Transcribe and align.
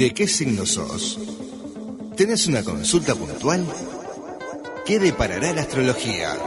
¿De 0.00 0.14
qué 0.14 0.26
signo 0.26 0.64
sos? 0.64 1.18
¿Tenés 2.16 2.46
una 2.46 2.62
consulta 2.62 3.14
puntual? 3.14 3.66
¿Qué 4.86 4.98
deparará 4.98 5.52
la 5.52 5.60
astrología? 5.60 6.38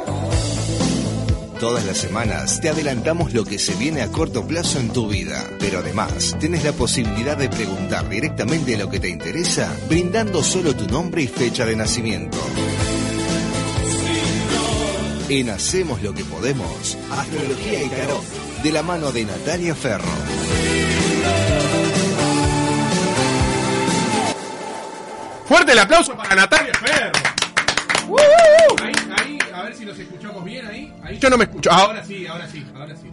Todas 1.60 1.86
las 1.86 2.00
semanas 2.00 2.60
te 2.62 2.70
adelantamos 2.70 3.32
lo 3.32 3.46
que 3.46 3.60
se 3.60 3.76
viene 3.76 4.02
a 4.02 4.08
corto 4.08 4.48
plazo 4.48 4.80
en 4.80 4.90
tu 4.90 5.08
vida, 5.08 5.48
pero 5.60 5.82
además 5.82 6.36
tienes 6.40 6.64
la 6.64 6.72
posibilidad 6.72 7.38
de 7.38 7.48
preguntar 7.48 8.10
directamente 8.10 8.76
lo 8.76 8.90
que 8.90 9.00
te 9.00 9.10
interesa, 9.10 9.72
brindando 9.88 10.42
solo 10.42 10.76
tu 10.76 10.88
nombre 10.88 11.22
y 11.22 11.28
fecha 11.28 11.64
de 11.64 11.76
nacimiento. 11.76 12.40
En 15.30 15.52
Hacemos 15.52 16.02
lo 16.02 16.12
que 16.16 16.26
podemos, 16.26 16.98
Astrología 17.12 17.84
y 17.84 17.90
Tarot, 17.90 18.24
de 18.64 18.72
la 18.72 18.82
mano 18.82 19.12
de 19.12 19.26
Natalia 19.26 19.76
Ferro. 19.76 20.83
Fuerte 25.46 25.72
el 25.74 25.80
aplauso 25.80 26.16
para 26.16 26.36
Natalia 26.36 26.74
Ferro. 26.74 27.12
Ahí, 28.84 28.94
ahí, 29.18 29.40
a 29.54 29.64
ver 29.64 29.76
si 29.76 29.86
nos 29.86 29.98
escuchamos 29.98 30.44
bien 30.44 30.66
ahí. 30.68 30.94
ahí. 31.04 31.18
Yo 31.20 31.30
no 31.30 31.38
me 31.38 31.46
escucho. 31.46 31.72
Ahora 31.72 32.04
sí, 32.04 32.26
ahora 32.28 32.48
sí, 32.48 32.66
ahora 32.76 32.96
sí. 32.96 33.10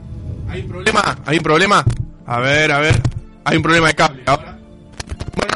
Hay 0.48 0.62
un 0.62 0.68
problema, 0.68 1.18
hay 1.26 1.36
un 1.38 1.42
problema. 1.42 1.84
A 2.26 2.40
ver, 2.40 2.72
a 2.72 2.78
ver. 2.78 3.00
Hay 3.44 3.56
un 3.56 3.62
problema 3.62 3.88
de 3.88 3.94
cable 3.94 4.09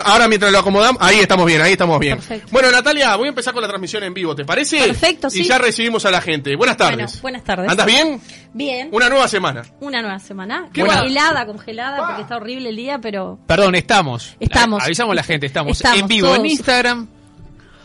ahora. 0.04 0.28
Mientras 0.28 0.50
lo 0.52 0.58
acomodamos, 0.58 1.00
ahí 1.02 1.20
estamos 1.20 1.46
bien, 1.46 1.60
ahí 1.60 1.72
estamos 1.72 1.98
bien. 1.98 2.16
Perfecto. 2.18 2.48
Bueno, 2.50 2.70
Natalia, 2.70 3.14
voy 3.16 3.26
a 3.26 3.28
empezar 3.30 3.52
con 3.52 3.62
la 3.62 3.68
transmisión 3.68 4.02
en 4.04 4.14
vivo, 4.14 4.34
¿te 4.34 4.44
parece? 4.44 4.78
Perfecto, 4.78 5.28
Y 5.28 5.30
sí. 5.30 5.44
ya 5.44 5.58
recibimos 5.58 6.04
a 6.04 6.10
la 6.10 6.20
gente. 6.20 6.54
Buenas 6.56 6.76
tardes. 6.76 6.96
Bueno, 6.96 7.22
buenas 7.22 7.44
tardes. 7.44 7.70
¿Andas 7.70 7.86
bien? 7.86 8.20
Bien. 8.52 8.88
Una 8.92 9.08
nueva 9.08 9.28
semana. 9.28 9.62
Una 9.80 10.00
nueva 10.02 10.18
semana. 10.18 10.68
Qué 10.72 10.82
bueno. 10.82 11.00
Congelada, 11.00 11.46
congelada, 11.46 12.06
porque 12.06 12.22
está 12.22 12.36
horrible 12.36 12.68
el 12.70 12.76
día, 12.76 12.98
pero 13.00 13.38
Perdón, 13.46 13.74
estamos. 13.74 14.36
Estamos. 14.40 14.82
A- 14.82 14.86
Avisamos 14.86 15.12
a 15.12 15.16
la 15.16 15.22
gente, 15.22 15.46
estamos, 15.46 15.76
Estamos, 15.76 15.98
en 16.00 16.06
vivo 16.08 16.34
en. 16.34 16.46
Instagram 16.46 17.08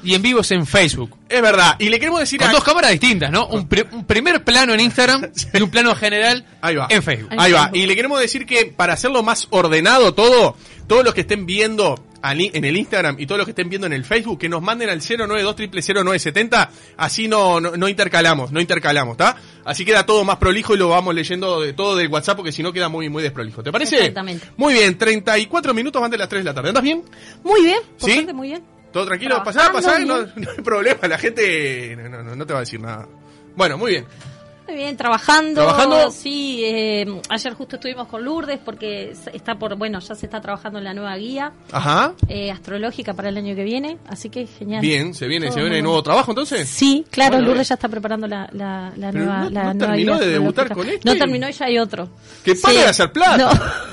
y 0.01 0.13
en 0.15 0.21
vivos 0.21 0.49
en 0.51 0.65
Facebook. 0.65 1.17
Es 1.27 1.41
verdad. 1.41 1.75
Y 1.77 1.89
le 1.89 1.99
queremos 1.99 2.19
decir 2.21 2.39
Con 2.39 2.49
a... 2.49 2.53
dos 2.53 2.63
cámaras 2.63 2.91
distintas, 2.91 3.29
¿no? 3.31 3.47
Un, 3.47 3.67
pri- 3.67 3.85
un 3.91 4.05
primer 4.05 4.43
plano 4.45 4.73
en 4.73 4.79
Instagram 4.79 5.29
y 5.53 5.61
un 5.61 5.69
plano 5.69 5.93
general 5.95 6.45
Ahí 6.61 6.75
va. 6.75 6.87
en 6.89 7.03
Facebook. 7.03 7.33
En 7.33 7.39
Ahí 7.39 7.51
va. 7.51 7.63
Facebook. 7.63 7.77
Y 7.77 7.85
le 7.85 7.95
queremos 7.95 8.19
decir 8.21 8.45
que 8.45 8.67
para 8.67 8.93
hacerlo 8.93 9.23
más 9.23 9.47
ordenado 9.49 10.13
todo, 10.13 10.55
todos 10.87 11.03
los 11.03 11.13
que 11.13 11.21
estén 11.21 11.45
viendo 11.45 12.01
en 12.23 12.65
el 12.65 12.77
Instagram 12.77 13.15
y 13.19 13.25
todos 13.25 13.37
los 13.39 13.45
que 13.45 13.51
estén 13.51 13.69
viendo 13.69 13.87
en 13.87 13.93
el 13.93 14.03
Facebook, 14.05 14.39
que 14.39 14.49
nos 14.49 14.61
manden 14.61 14.89
al 14.89 14.99
092 14.99 15.55
0970 15.79 16.69
así 16.97 17.27
no, 17.27 17.59
no, 17.59 17.77
no 17.77 17.87
intercalamos, 17.87 18.51
no 18.51 18.59
intercalamos, 18.59 19.13
¿está? 19.13 19.35
Así 19.65 19.85
queda 19.85 20.05
todo 20.05 20.23
más 20.23 20.37
prolijo 20.37 20.75
y 20.75 20.77
lo 20.77 20.89
vamos 20.89 21.15
leyendo 21.15 21.61
de 21.61 21.73
todo 21.73 21.95
del 21.95 22.07
WhatsApp 22.07 22.37
porque 22.37 22.51
si 22.51 22.63
no 22.63 22.73
queda 22.73 22.89
muy, 22.89 23.09
muy 23.09 23.23
desprolijo. 23.23 23.63
¿Te 23.63 23.71
parece? 23.71 23.97
Exactamente. 23.97 24.47
Muy 24.57 24.73
bien, 24.73 24.97
34 24.97 25.73
minutos 25.73 26.01
van 26.01 26.11
de 26.11 26.17
las 26.17 26.29
3 26.29 26.43
de 26.43 26.49
la 26.49 26.53
tarde. 26.53 26.69
¿Andas 26.69 26.83
bien? 26.83 27.03
muy 27.43 27.61
bien. 27.63 27.79
Por 27.99 28.09
¿Sí? 28.09 28.15
suerte, 28.15 28.33
muy 28.33 28.49
bien. 28.49 28.63
¿Todo 28.91 29.05
tranquilo? 29.05 29.41
Pasá, 29.43 29.71
pasá, 29.71 29.99
no, 29.99 30.15
hay 30.15 30.63
problema, 30.63 31.07
la 31.07 31.17
gente 31.17 31.95
no, 31.95 32.35
no 32.35 32.45
te 32.45 32.53
va 32.53 32.59
a 32.59 32.61
decir 32.61 32.81
nada. 32.81 33.07
Bueno, 33.55 33.77
muy 33.77 33.91
bien. 33.91 34.05
Muy 34.69 34.77
bien, 34.77 34.95
trabajando. 34.97 35.63
¿Trabajando? 35.63 36.11
Sí, 36.11 36.61
eh, 36.63 37.05
ayer 37.29 37.53
justo 37.53 37.77
estuvimos 37.77 38.07
con 38.07 38.23
Lourdes 38.23 38.59
porque 38.63 39.13
está 39.33 39.55
por, 39.55 39.75
bueno, 39.77 39.99
ya 39.99 40.13
se 40.13 40.27
está 40.27 40.39
trabajando 40.41 40.77
en 40.77 40.85
la 40.85 40.93
nueva 40.93 41.15
guía 41.17 41.51
Ajá. 41.71 42.13
eh, 42.27 42.51
astrológica 42.51 43.13
para 43.15 43.29
el 43.29 43.37
año 43.37 43.55
que 43.55 43.63
viene, 43.63 43.97
así 44.07 44.29
que 44.29 44.45
genial. 44.45 44.81
Bien, 44.81 45.13
se 45.15 45.27
viene, 45.27 45.47
Todo 45.47 45.55
se 45.55 45.61
viene 45.63 45.81
nuevo 45.81 46.03
trabajo 46.03 46.31
entonces. 46.31 46.69
Sí, 46.69 47.03
claro, 47.09 47.31
Bueno, 47.37 47.47
Lourdes 47.47 47.67
bien. 47.67 47.69
ya 47.69 47.75
está 47.75 47.89
preparando 47.89 48.27
la, 48.27 48.47
la, 48.53 48.91
la 48.95 49.11
Pero 49.11 49.25
nueva, 49.25 49.39
no- 49.45 49.49
la 49.49 49.63
no 49.63 49.73
nueva 49.73 49.87
terminó 49.93 50.13
guía 50.17 50.25
de 50.27 50.31
debutar 50.33 50.69
con 50.73 50.87
esto 50.87 51.01
No 51.09 51.15
y- 51.15 51.17
terminó 51.19 51.49
y 51.49 51.51
ya 51.51 51.65
hay 51.65 51.79
otro. 51.79 52.09
Que 52.43 52.55
Sí. 52.55 52.77
de 52.77 52.85
hacer 52.85 53.11
plata. 53.11 53.37
No. 53.37 53.49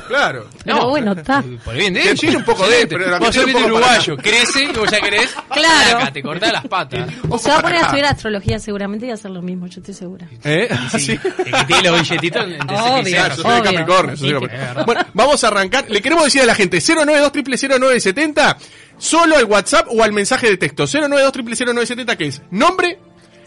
Claro. 0.09 0.47
Pero 0.65 0.89
bueno, 0.91 1.13
está. 1.13 1.43
Por 1.65 1.75
el 1.75 1.79
bien 1.81 1.95
de 1.95 2.37
un 2.37 2.45
poco 2.45 2.67
de- 2.69 2.87
pero 2.87 3.09
la 3.11 3.19
Vos 3.19 3.35
sos 3.35 3.45
para 3.51 3.65
uruguayo, 3.67 4.17
crece 4.17 4.65
y 4.65 4.73
vos 4.73 4.91
ya 4.91 5.01
querés. 5.01 5.35
Claro. 5.57 5.99
Acá, 5.99 6.13
te 6.13 6.23
cortás 6.23 6.53
las 6.53 6.67
patas. 6.67 7.09
O 7.31 7.39
se 7.39 7.49
va 7.49 7.59
a 7.59 7.63
poner 7.63 7.79
a 7.79 7.83
estudiar 7.83 8.07
astrología 8.07 8.59
seguramente 8.59 9.07
y 9.07 9.11
a 9.11 9.15
hacer 9.15 9.31
lo 9.31 9.41
mismo, 9.43 9.67
yo 9.69 9.81
estoy 9.81 9.95
segura. 9.95 10.29
¿Eh? 10.45 10.66
Sí, 10.93 10.99
Sí. 10.99 11.13
el 11.13 11.53
que 11.53 11.65
tiene 11.67 11.91
los 11.91 12.01
billetitos 12.09 12.45
en 12.45 12.61
Obvio. 12.71 13.03
Claro, 13.17 13.37
yo 13.37 13.43
soy 13.43 13.53
de 13.53 13.59
Obvio. 13.61 13.63
Capricornio. 13.65 14.15
yo 14.15 14.17
soy 14.17 14.33
de 14.33 14.39
Sí, 14.39 14.47
Capricornio. 14.47 14.85
Bueno, 14.87 15.01
vamos 15.15 15.45
a 15.45 15.47
arrancar. 15.49 15.85
Le 15.89 16.03
queremos 16.03 16.25
decir 16.25 16.43
a 16.43 16.47
la 16.47 16.55
gente 16.55 16.79
092 16.81 17.33
0970 17.81 18.59
solo 18.99 19.37
al 19.37 19.45
WhatsApp 19.45 19.87
o 19.91 20.03
al 20.03 20.13
mensaje 20.13 20.49
de 20.49 20.57
texto 20.57 20.85
092 20.87 21.33
0970 21.59 22.17
que 22.17 22.27
es 22.27 22.43
nombre, 22.51 22.99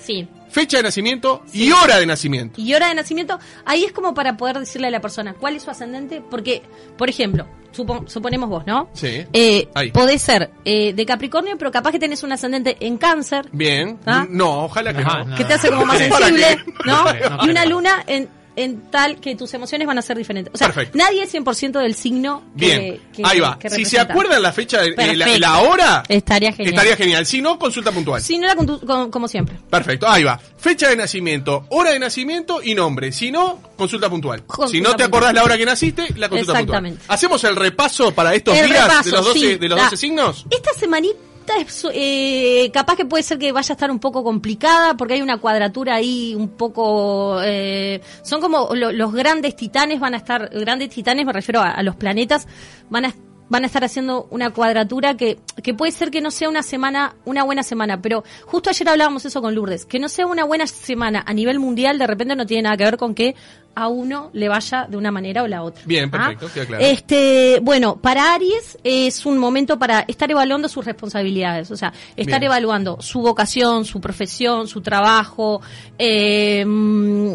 Sí. 0.03 0.27
fecha 0.49 0.77
de 0.77 0.83
nacimiento 0.83 1.43
y 1.53 1.71
hora 1.71 1.99
de 1.99 2.05
nacimiento. 2.05 2.59
Y 2.59 2.73
hora 2.73 2.87
de 2.89 2.95
nacimiento, 2.95 3.37
ahí 3.65 3.83
es 3.83 3.91
como 3.91 4.13
para 4.13 4.35
poder 4.37 4.59
decirle 4.59 4.87
a 4.87 4.91
la 4.91 5.01
persona 5.01 5.33
cuál 5.33 5.55
es 5.55 5.63
su 5.63 5.69
ascendente, 5.69 6.21
porque, 6.29 6.63
por 6.97 7.09
ejemplo, 7.09 7.45
supo- 7.75 8.07
suponemos 8.07 8.49
vos, 8.49 8.65
¿no? 8.65 8.89
Sí. 8.93 9.25
Eh, 9.33 9.67
Ahí. 9.75 9.91
podés 9.91 10.21
ser 10.23 10.49
eh, 10.65 10.93
de 10.93 11.05
Capricornio, 11.05 11.55
pero 11.57 11.71
capaz 11.71 11.91
que 11.91 11.99
tenés 11.99 12.23
un 12.23 12.31
ascendente 12.31 12.77
en 12.79 12.97
cáncer, 12.97 13.47
Bien. 13.51 13.99
¿Ah? 14.07 14.25
No, 14.29 14.63
ojalá 14.65 14.91
que 14.93 15.03
No, 15.03 15.19
no. 15.19 15.25
no. 15.25 15.35
que 15.35 15.45
te 15.45 15.53
hace 15.53 15.69
como 15.69 15.85
más 15.85 16.01
¿Para 16.01 16.27
sensible? 16.27 16.63
¿no? 16.85 17.45
Y 17.45 17.49
una 17.51 17.65
luna 17.65 18.03
en, 18.07 18.27
en 18.55 18.89
tal 18.91 19.19
que 19.21 19.35
tus 19.35 19.53
emociones 19.53 19.87
van 19.87 19.97
a 19.97 20.01
ser 20.01 20.17
diferentes. 20.17 20.53
O 20.53 20.57
sea, 20.57 20.67
Perfecto. 20.67 20.97
nadie 20.97 21.23
es 21.23 21.33
100% 21.33 21.79
del 21.79 21.95
signo 21.95 22.43
que, 22.57 22.65
Bien, 22.65 23.01
que- 23.13 23.21
ahí 23.25 23.39
va. 23.39 23.57
que 23.57 23.69
Si 23.69 23.85
se 23.85 23.99
acuerdan 23.99 24.41
la 24.41 24.51
fecha, 24.51 24.83
eh, 24.83 25.15
la, 25.39 25.59
hora, 25.59 26.03
Estaría 26.07 26.51
genial. 26.51 26.73
estaría 26.73 26.95
genial. 26.97 27.25
Si 27.25 27.41
no, 27.41 27.57
consulta 27.57 27.91
puntual. 27.91 28.21
Si 28.21 28.37
no, 28.37 28.47
la 28.47 28.55
con- 28.55 29.09
como 29.11 29.27
siempre. 29.27 29.55
Perfecto, 29.69 30.07
ahí 30.09 30.23
va. 30.23 30.39
Fecha 30.57 30.89
de 30.89 30.95
nacimiento, 30.97 31.65
hora 31.69 31.91
de 31.91 31.99
nacimiento 31.99 32.61
y 32.63 32.75
nombre. 32.75 33.11
Si 33.11 33.31
no, 33.31 33.61
consulta 33.77 34.09
puntual. 34.09 34.43
Consulta 34.45 34.71
si 34.71 34.81
no 34.81 34.89
te 34.89 35.03
puntual. 35.03 35.07
acordás 35.07 35.33
la 35.35 35.43
hora 35.43 35.57
que 35.57 35.65
naciste, 35.65 36.01
la 36.17 36.27
consulta 36.29 36.53
puntual. 36.59 36.59
Exactamente. 36.85 37.03
¿Hacemos 37.07 37.43
el 37.45 37.55
repaso 37.55 38.13
para 38.13 38.33
estos 38.35 38.57
El 38.57 38.67
días 38.67 38.83
repaso, 38.87 39.03
de 39.09 39.15
los 39.15 39.25
12, 39.25 39.39
sí. 39.39 39.55
de 39.57 39.69
los 39.69 39.77
La- 39.77 39.83
12 39.85 39.97
signos? 39.97 40.45
Esta 40.49 40.73
semanita 40.73 41.17
es, 41.57 41.85
eh, 41.93 42.69
capaz 42.73 42.95
que 42.95 43.05
puede 43.05 43.23
ser 43.23 43.37
que 43.37 43.51
vaya 43.51 43.71
a 43.71 43.75
estar 43.75 43.89
un 43.91 43.99
poco 43.99 44.23
complicada 44.23 44.95
porque 44.95 45.15
hay 45.15 45.21
una 45.21 45.37
cuadratura 45.37 45.95
ahí 45.95 46.35
un 46.35 46.49
poco... 46.49 47.39
eh, 47.43 48.01
son 48.23 48.41
como 48.41 48.69
lo- 48.75 48.91
los 48.91 49.13
grandes 49.13 49.55
titanes 49.55 49.99
van 49.99 50.13
a 50.13 50.17
estar... 50.17 50.49
Grandes 50.49 50.89
titanes, 50.89 51.25
me 51.25 51.33
refiero 51.33 51.61
a, 51.61 51.71
a 51.71 51.83
los 51.83 51.95
planetas, 51.95 52.47
van 52.89 53.05
a 53.05 53.13
van 53.51 53.63
a 53.63 53.65
estar 53.65 53.83
haciendo 53.83 54.27
una 54.29 54.51
cuadratura 54.51 55.17
que, 55.17 55.39
que 55.63 55.73
puede 55.73 55.91
ser 55.91 56.11
que 56.11 56.21
no 56.21 56.29
sea 56.29 56.49
una 56.49 56.61
semana, 56.61 57.15
una 57.25 57.41
buena 57.43 57.63
semana, 57.63 57.99
pero 57.99 58.23
justo 58.45 58.69
ayer 58.69 58.87
hablábamos 58.87 59.25
eso 59.25 59.41
con 59.41 59.55
Lourdes, 59.55 59.87
que 59.87 59.97
no 59.97 60.07
sea 60.07 60.27
una 60.27 60.43
buena 60.43 60.67
semana 60.67 61.23
a 61.25 61.33
nivel 61.33 61.57
mundial 61.57 61.97
de 61.97 62.05
repente 62.05 62.35
no 62.35 62.45
tiene 62.45 62.61
nada 62.61 62.77
que 62.77 62.83
ver 62.83 62.97
con 62.97 63.15
que 63.15 63.33
a 63.79 63.87
uno 63.87 64.29
le 64.33 64.49
vaya 64.49 64.85
de 64.89 64.97
una 64.97 65.11
manera 65.11 65.43
o 65.43 65.47
la 65.47 65.63
otra. 65.63 65.83
Bien, 65.85 66.09
¿Ah? 66.11 66.11
perfecto, 66.11 66.49
queda 66.53 66.65
claro. 66.65 66.83
Este, 66.83 67.59
bueno, 67.61 67.95
para 67.95 68.33
Aries 68.33 68.77
es 68.83 69.25
un 69.25 69.37
momento 69.37 69.79
para 69.79 70.01
estar 70.07 70.29
evaluando 70.29 70.67
sus 70.67 70.83
responsabilidades, 70.85 71.71
o 71.71 71.77
sea, 71.77 71.93
estar 72.15 72.39
Bien. 72.39 72.51
evaluando 72.51 73.01
su 73.01 73.21
vocación, 73.21 73.85
su 73.85 74.01
profesión, 74.01 74.67
su 74.67 74.81
trabajo, 74.81 75.61
eh, 75.97 76.65
mm, 76.65 77.33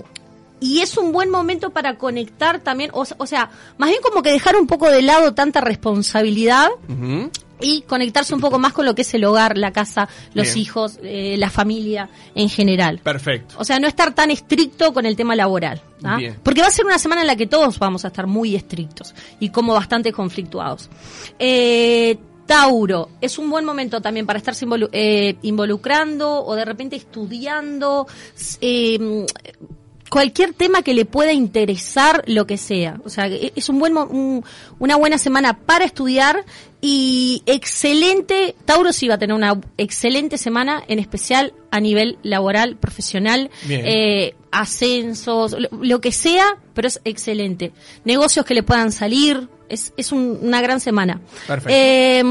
y 0.61 0.81
es 0.81 0.97
un 0.97 1.13
buen 1.13 1.31
momento 1.31 1.71
para 1.71 1.97
conectar 1.97 2.61
también, 2.61 2.91
o, 2.95 3.05
o 3.17 3.27
sea, 3.27 3.51
más 3.77 3.91
bien 3.91 4.01
como 4.03 4.23
que 4.23 4.31
dejar 4.31 4.57
un 4.57 4.67
poco 4.67 4.91
de 4.91 5.03
lado 5.03 5.35
tanta 5.35 5.61
responsabilidad. 5.61 6.69
Y 7.61 7.83
conectarse 7.83 8.35
un 8.35 8.41
poco 8.41 8.59
más 8.59 8.73
con 8.73 8.85
lo 8.85 8.95
que 8.95 9.03
es 9.03 9.15
el 9.15 9.25
hogar, 9.25 9.57
la 9.57 9.73
casa, 9.73 10.09
los 10.35 10.47
Bien. 10.49 10.59
hijos, 10.59 10.99
eh, 11.03 11.37
la 11.39 11.51
familia 11.51 12.09
en 12.35 12.49
general. 12.49 12.99
Perfecto. 13.03 13.55
O 13.59 13.65
sea, 13.65 13.79
no 13.79 13.87
estar 13.87 14.15
tan 14.15 14.31
estricto 14.31 14.93
con 14.93 15.07
el 15.07 15.17
tema 15.17 15.35
laboral. 15.37 15.81
¿ah? 16.03 16.19
Porque 16.43 16.61
va 16.61 16.67
a 16.67 16.71
ser 16.71 16.85
una 16.85 16.99
semana 16.99 17.21
en 17.23 17.27
la 17.27 17.37
que 17.37 17.47
todos 17.47 17.79
vamos 17.79 18.05
a 18.05 18.09
estar 18.09 18.27
muy 18.27 18.55
estrictos 18.55 19.15
y 19.41 19.49
como 19.51 19.73
bastante 19.75 20.13
conflictuados. 20.13 20.91
Eh, 21.39 22.19
Tauro, 22.47 23.09
es 23.23 23.39
un 23.39 23.49
buen 23.49 23.65
momento 23.65 24.03
también 24.03 24.27
para 24.27 24.39
estarse 24.39 24.67
involu- 24.67 24.91
eh, 24.93 25.37
involucrando 25.43 26.45
o 26.45 26.55
de 26.55 26.65
repente 26.67 26.97
estudiando. 26.97 28.07
Cualquier 30.15 30.53
tema 30.55 30.83
que 30.83 30.95
le 30.95 31.05
pueda 31.07 31.33
interesar, 31.33 32.23
lo 32.29 32.47
que 32.47 32.57
sea. 32.57 33.01
O 33.05 33.09
sea, 33.09 33.27
e- 33.27 33.53
es 33.57 33.69
un 33.69 33.81
buen 33.81 33.97
un- 33.97 34.45
una 34.79 34.95
buena 34.97 35.19
semana 35.19 35.59
para 35.59 35.85
estudiar 35.85 36.45
y 36.81 37.43
excelente, 37.47 38.55
Tauro 38.65 38.93
sí 38.93 39.09
va 39.09 39.15
a 39.15 39.19
tener 39.19 39.35
una 39.35 39.59
excelente 39.77 40.39
semana, 40.39 40.85
en 40.87 41.01
especial 41.01 41.53
a 41.73 41.81
nivel 41.81 42.19
laboral, 42.23 42.77
profesional, 42.77 43.51
eh, 43.85 44.35
ascensos, 44.53 45.57
lo, 45.59 45.69
lo 45.83 46.01
que 46.01 46.13
sea, 46.13 46.45
pero 46.75 46.87
es 46.87 47.01
excelente. 47.05 47.73
Negocios 48.05 48.47
que 48.47 48.55
le 48.55 48.63
puedan 48.63 48.93
salir, 48.93 49.49
es, 49.69 49.93
es 49.97 50.13
un- 50.13 50.39
una 50.43 50.61
gran 50.63 50.79
semana. 50.79 51.21
Perfecto. 51.49 51.71
Eh, 51.77 52.23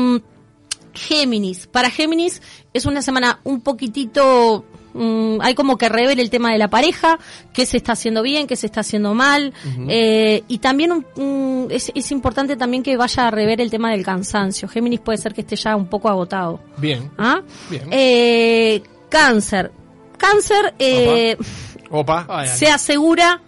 Géminis. 0.93 1.65
Para 1.67 1.89
Géminis 1.89 2.41
es 2.73 2.85
una 2.85 3.01
semana 3.01 3.39
un 3.43 3.61
poquitito... 3.61 4.63
mm, 4.93 5.37
hay 5.41 5.55
como 5.55 5.77
que 5.77 5.89
revela 5.89 6.21
el 6.21 6.29
tema 6.29 6.51
de 6.51 6.57
la 6.57 6.69
pareja, 6.69 7.19
qué 7.53 7.65
se 7.65 7.77
está 7.77 7.93
haciendo 7.93 8.21
bien, 8.21 8.47
qué 8.47 8.55
se 8.55 8.65
está 8.67 8.81
haciendo 8.81 9.13
mal. 9.13 9.53
eh, 9.89 10.43
y 10.47 10.57
también 10.59 10.91
un- 10.91 11.05
un- 11.15 11.67
es, 11.71 11.91
es 11.95 12.11
importante 12.11 12.55
también 12.55 12.83
que 12.83 12.95
vaya 12.97 13.27
a 13.27 13.31
rever 13.31 13.59
el 13.61 13.69
tema 13.71 13.91
del 13.91 14.03
cansancio. 14.03 14.67
Géminis 14.67 14.99
puede 14.99 15.17
ser 15.17 15.33
que 15.33 15.41
esté 15.41 15.55
ya 15.55 15.75
un 15.75 15.87
poco 15.87 16.09
agotado. 16.09 16.59
Bien. 16.77 17.09
¿Ah? 17.17 17.41
Bien. 17.69 17.83
Eh, 17.91 18.81
cáncer. 19.09 19.71
Cáncer 20.17 20.73
eh, 20.79 21.35
Opa. 21.89 22.45
Se 22.47 22.67
asegura 22.67 23.41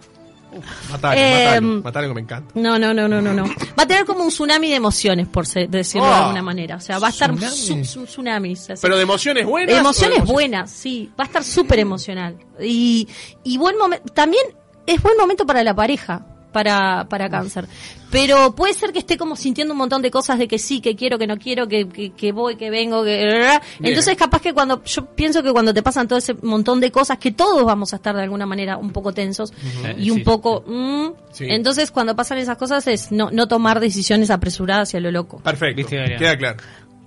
Matale, 0.90 1.20
Eh, 1.20 1.60
matale, 1.60 1.82
matale 1.82 2.08
que 2.08 2.14
me 2.14 2.20
encanta. 2.20 2.52
No, 2.54 2.78
no, 2.78 2.92
no, 2.94 3.08
no, 3.08 3.20
no, 3.20 3.32
no. 3.32 3.44
Va 3.78 3.82
a 3.82 3.86
tener 3.86 4.04
como 4.04 4.22
un 4.24 4.28
tsunami 4.30 4.68
de 4.70 4.76
emociones, 4.76 5.28
por 5.28 5.46
se- 5.46 5.66
decirlo 5.68 6.06
de 6.06 6.12
Oh. 6.12 6.16
alguna 6.16 6.42
manera. 6.42 6.76
O 6.76 6.80
sea, 6.80 6.98
va 6.98 7.08
a 7.08 7.10
estar 7.10 7.30
Tsunami. 7.34 7.84
su, 7.84 8.00
su- 8.00 8.04
tsunami. 8.06 8.54
Pero 8.80 8.96
de 8.96 9.02
emociones 9.02 9.46
buenas. 9.46 9.74
de 9.74 9.80
emociones 9.80 10.16
emociones- 10.18 10.32
buenas, 10.34 10.70
sí. 10.70 11.10
Va 11.18 11.24
a 11.24 11.26
estar 11.26 11.44
súper 11.44 11.78
emocional. 11.78 12.36
Y, 12.60 13.08
y 13.44 13.58
buen 13.58 13.76
momento. 13.78 14.12
También 14.12 14.44
es 14.86 15.02
buen 15.02 15.16
momento 15.16 15.44
para 15.46 15.62
la 15.64 15.74
pareja, 15.74 16.26
para, 16.56 17.06
para 17.10 17.28
cáncer. 17.28 17.66
Pero 18.10 18.54
puede 18.54 18.72
ser 18.72 18.90
que 18.92 19.00
esté 19.00 19.18
como 19.18 19.36
sintiendo 19.36 19.74
un 19.74 19.78
montón 19.78 20.00
de 20.00 20.10
cosas 20.10 20.38
de 20.38 20.48
que 20.48 20.58
sí, 20.58 20.80
que 20.80 20.96
quiero, 20.96 21.18
que 21.18 21.26
no 21.26 21.36
quiero, 21.36 21.68
que, 21.68 21.86
que, 21.86 22.12
que 22.12 22.32
voy, 22.32 22.56
que 22.56 22.70
vengo, 22.70 23.04
que... 23.04 23.58
Entonces 23.82 24.16
capaz 24.16 24.40
que 24.40 24.54
cuando, 24.54 24.82
yo 24.84 25.04
pienso 25.14 25.42
que 25.42 25.52
cuando 25.52 25.74
te 25.74 25.82
pasan 25.82 26.08
todo 26.08 26.18
ese 26.18 26.32
montón 26.40 26.80
de 26.80 26.90
cosas, 26.90 27.18
que 27.18 27.30
todos 27.32 27.62
vamos 27.66 27.92
a 27.92 27.96
estar 27.96 28.16
de 28.16 28.22
alguna 28.22 28.46
manera 28.46 28.78
un 28.78 28.90
poco 28.90 29.12
tensos 29.12 29.52
y 29.98 30.08
un 30.10 30.22
poco... 30.24 30.64
mm, 30.66 31.06
Sí. 31.32 31.44
Entonces 31.46 31.90
cuando 31.90 32.16
pasan 32.16 32.38
esas 32.38 32.56
cosas 32.56 32.86
es 32.86 33.12
no, 33.12 33.30
no 33.30 33.46
tomar 33.48 33.78
decisiones 33.80 34.30
apresuradas 34.30 34.94
y 34.94 34.96
a 34.96 35.00
lo 35.00 35.10
loco. 35.10 35.38
Perfecto. 35.40 35.76
Viste. 35.76 36.16
Queda 36.16 36.38
claro. 36.38 36.56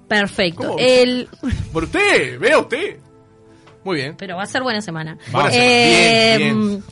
Perfecto. 0.08 0.76
El, 0.78 1.28
Por 1.74 1.86
usted, 1.86 2.40
vea 2.40 2.60
usted. 2.60 2.98
Muy 3.84 3.96
bien. 3.96 4.16
pero 4.18 4.36
va 4.36 4.44
a 4.44 4.46
ser 4.46 4.62
buena 4.62 4.82
semana. 4.82 5.18
Buena 5.32 5.50
Eh, 5.54 6.36
semana. 6.38 6.38
Bien, 6.38 6.84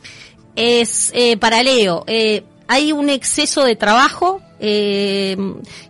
Es 0.57 1.11
eh, 1.13 1.37
para 1.37 1.61
Leo. 1.63 2.03
eh, 2.07 2.43
hay 2.67 2.91
un 2.91 3.09
exceso 3.09 3.63
de 3.63 3.77
trabajo 3.77 4.41
eh, 4.59 5.37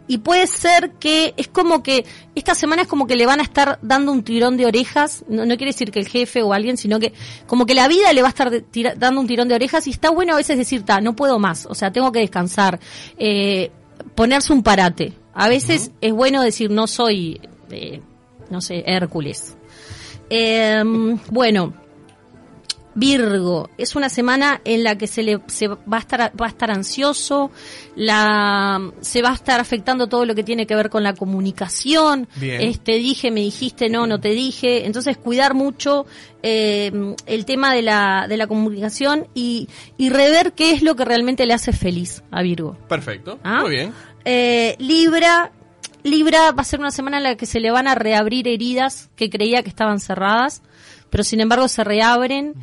y 0.07 0.17
puede 0.19 0.45
ser 0.45 0.91
que 0.99 1.33
es 1.37 1.47
como 1.47 1.81
que 1.81 2.05
esta 2.35 2.53
semana 2.53 2.83
es 2.83 2.87
como 2.87 3.07
que 3.07 3.15
le 3.15 3.25
van 3.25 3.39
a 3.39 3.43
estar 3.43 3.79
dando 3.81 4.11
un 4.11 4.21
tirón 4.23 4.57
de 4.57 4.65
orejas. 4.67 5.23
No, 5.27 5.45
no 5.45 5.55
quiere 5.57 5.71
decir 5.71 5.89
que 5.89 5.99
el 5.99 6.07
jefe 6.07 6.43
o 6.43 6.53
alguien, 6.53 6.77
sino 6.77 6.99
que 6.99 7.13
como 7.47 7.65
que 7.65 7.73
la 7.73 7.87
vida 7.87 8.13
le 8.13 8.21
va 8.21 8.27
a 8.27 8.29
estar 8.29 8.51
de- 8.51 8.61
tira- 8.61 8.93
dando 8.95 9.21
un 9.21 9.25
tirón 9.27 9.47
de 9.47 9.55
orejas 9.55 9.87
y 9.87 9.89
está 9.89 10.11
bueno 10.11 10.33
a 10.33 10.35
veces 10.37 10.57
decir, 10.57 10.83
ta, 10.83 11.01
no 11.01 11.15
puedo 11.15 11.39
más. 11.39 11.65
O 11.65 11.73
sea, 11.73 11.91
tengo 11.91 12.11
que 12.11 12.19
descansar. 12.19 12.79
Eh, 13.17 13.71
ponerse 14.13 14.53
un 14.53 14.61
parate. 14.61 15.13
A 15.33 15.47
veces 15.49 15.89
es 16.01 16.13
bueno 16.13 16.41
decir, 16.43 16.69
no 16.69 16.85
soy, 16.87 17.39
eh, 17.71 18.01
no 18.51 18.61
sé, 18.61 18.83
Hércules. 18.85 19.55
Eh, 20.29 20.83
bueno, 21.31 21.73
Virgo, 22.99 23.69
es 23.77 23.95
una 23.95 24.09
semana 24.09 24.59
en 24.65 24.83
la 24.83 24.97
que 24.97 25.05
se 25.05 25.21
le 25.21 25.39
se 25.45 25.67
va 25.67 25.77
a 25.91 25.99
estar 25.99 26.19
va 26.19 26.47
a 26.47 26.49
estar 26.49 26.71
ansioso, 26.71 27.51
la 27.95 28.91
se 29.01 29.21
va 29.21 29.29
a 29.29 29.33
estar 29.35 29.59
afectando 29.59 30.07
todo 30.07 30.25
lo 30.25 30.33
que 30.33 30.43
tiene 30.43 30.65
que 30.65 30.75
ver 30.75 30.89
con 30.89 31.03
la 31.03 31.13
comunicación. 31.13 32.27
Bien. 32.37 32.59
Este 32.61 32.93
dije, 32.93 33.29
me 33.29 33.41
dijiste, 33.41 33.87
no, 33.87 34.07
no 34.07 34.19
te 34.19 34.29
dije. 34.29 34.87
Entonces 34.87 35.15
cuidar 35.15 35.53
mucho 35.53 36.07
eh, 36.41 36.91
el 37.27 37.45
tema 37.45 37.75
de 37.75 37.83
la 37.83 38.25
de 38.27 38.35
la 38.35 38.47
comunicación 38.47 39.27
y 39.35 39.69
y 39.95 40.09
rever 40.09 40.53
qué 40.53 40.71
es 40.71 40.81
lo 40.81 40.95
que 40.95 41.05
realmente 41.05 41.45
le 41.45 41.53
hace 41.53 41.73
feliz 41.73 42.23
a 42.31 42.41
Virgo. 42.41 42.77
Perfecto. 42.87 43.39
¿Ah? 43.43 43.61
Muy 43.61 43.75
bien. 43.75 43.93
Eh, 44.25 44.75
Libra, 44.79 45.51
Libra 46.03 46.51
va 46.51 46.61
a 46.61 46.65
ser 46.65 46.79
una 46.79 46.91
semana 46.91 47.17
en 47.17 47.23
la 47.23 47.35
que 47.35 47.45
se 47.45 47.59
le 47.59 47.71
van 47.71 47.87
a 47.87 47.95
reabrir 47.95 48.47
heridas 48.47 49.09
que 49.15 49.29
creía 49.29 49.63
que 49.63 49.69
estaban 49.69 49.99
cerradas, 49.99 50.61
pero 51.09 51.23
sin 51.23 51.39
embargo 51.39 51.67
se 51.67 51.83
reabren. 51.83 52.53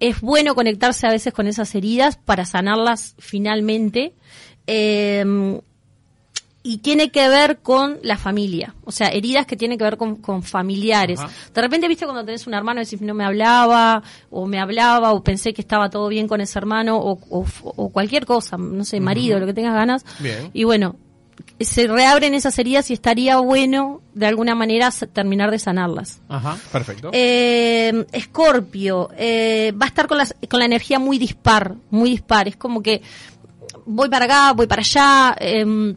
Es 0.00 0.20
bueno 0.20 0.54
conectarse 0.54 1.06
a 1.06 1.10
veces 1.10 1.32
con 1.32 1.46
esas 1.46 1.74
heridas 1.74 2.16
para 2.16 2.44
sanarlas 2.44 3.14
finalmente. 3.18 4.14
Eh, 4.66 5.60
y 6.66 6.78
tiene 6.78 7.10
que 7.10 7.28
ver 7.28 7.58
con 7.58 7.98
la 8.02 8.16
familia, 8.16 8.74
o 8.86 8.90
sea, 8.90 9.08
heridas 9.08 9.44
que 9.44 9.54
tienen 9.54 9.76
que 9.76 9.84
ver 9.84 9.98
con, 9.98 10.16
con 10.16 10.42
familiares. 10.42 11.20
Ajá. 11.20 11.30
De 11.52 11.60
repente, 11.60 11.86
viste, 11.88 12.06
cuando 12.06 12.24
tenés 12.24 12.46
un 12.46 12.54
hermano 12.54 12.80
decís, 12.80 13.02
no 13.02 13.12
me 13.12 13.22
hablaba, 13.22 14.02
o 14.30 14.46
me 14.46 14.58
hablaba, 14.58 15.12
o 15.12 15.22
pensé 15.22 15.52
que 15.52 15.60
estaba 15.60 15.90
todo 15.90 16.08
bien 16.08 16.26
con 16.26 16.40
ese 16.40 16.58
hermano, 16.58 16.96
o, 16.96 17.18
o- 17.28 17.44
o 17.62 17.90
cualquier 17.90 18.24
cosa, 18.24 18.56
no 18.56 18.82
sé, 18.86 18.98
marido, 18.98 19.38
lo 19.38 19.44
que 19.44 19.52
tengas 19.52 19.74
ganas. 19.74 20.06
Bien. 20.20 20.48
Y 20.54 20.64
bueno, 20.64 20.96
se 21.60 21.86
reabren 21.86 22.34
esas 22.34 22.58
heridas 22.58 22.90
y 22.90 22.94
estaría 22.94 23.38
bueno, 23.38 24.00
de 24.14 24.26
alguna 24.26 24.54
manera, 24.54 24.90
terminar 25.12 25.50
de 25.50 25.58
sanarlas. 25.58 26.20
Ajá. 26.28 26.58
Perfecto. 26.72 27.10
Eh, 27.12 28.04
Escorpio, 28.12 29.10
eh, 29.16 29.72
va 29.80 29.86
a 29.86 29.88
estar 29.88 30.06
con, 30.06 30.18
las, 30.18 30.34
con 30.48 30.58
la 30.58 30.66
energía 30.66 30.98
muy 30.98 31.18
dispar, 31.18 31.74
muy 31.90 32.10
dispar. 32.10 32.48
Es 32.48 32.56
como 32.56 32.82
que 32.82 33.02
voy 33.86 34.08
para 34.08 34.24
acá, 34.24 34.52
voy 34.52 34.66
para 34.66 34.80
allá. 34.80 35.36
em, 35.38 35.96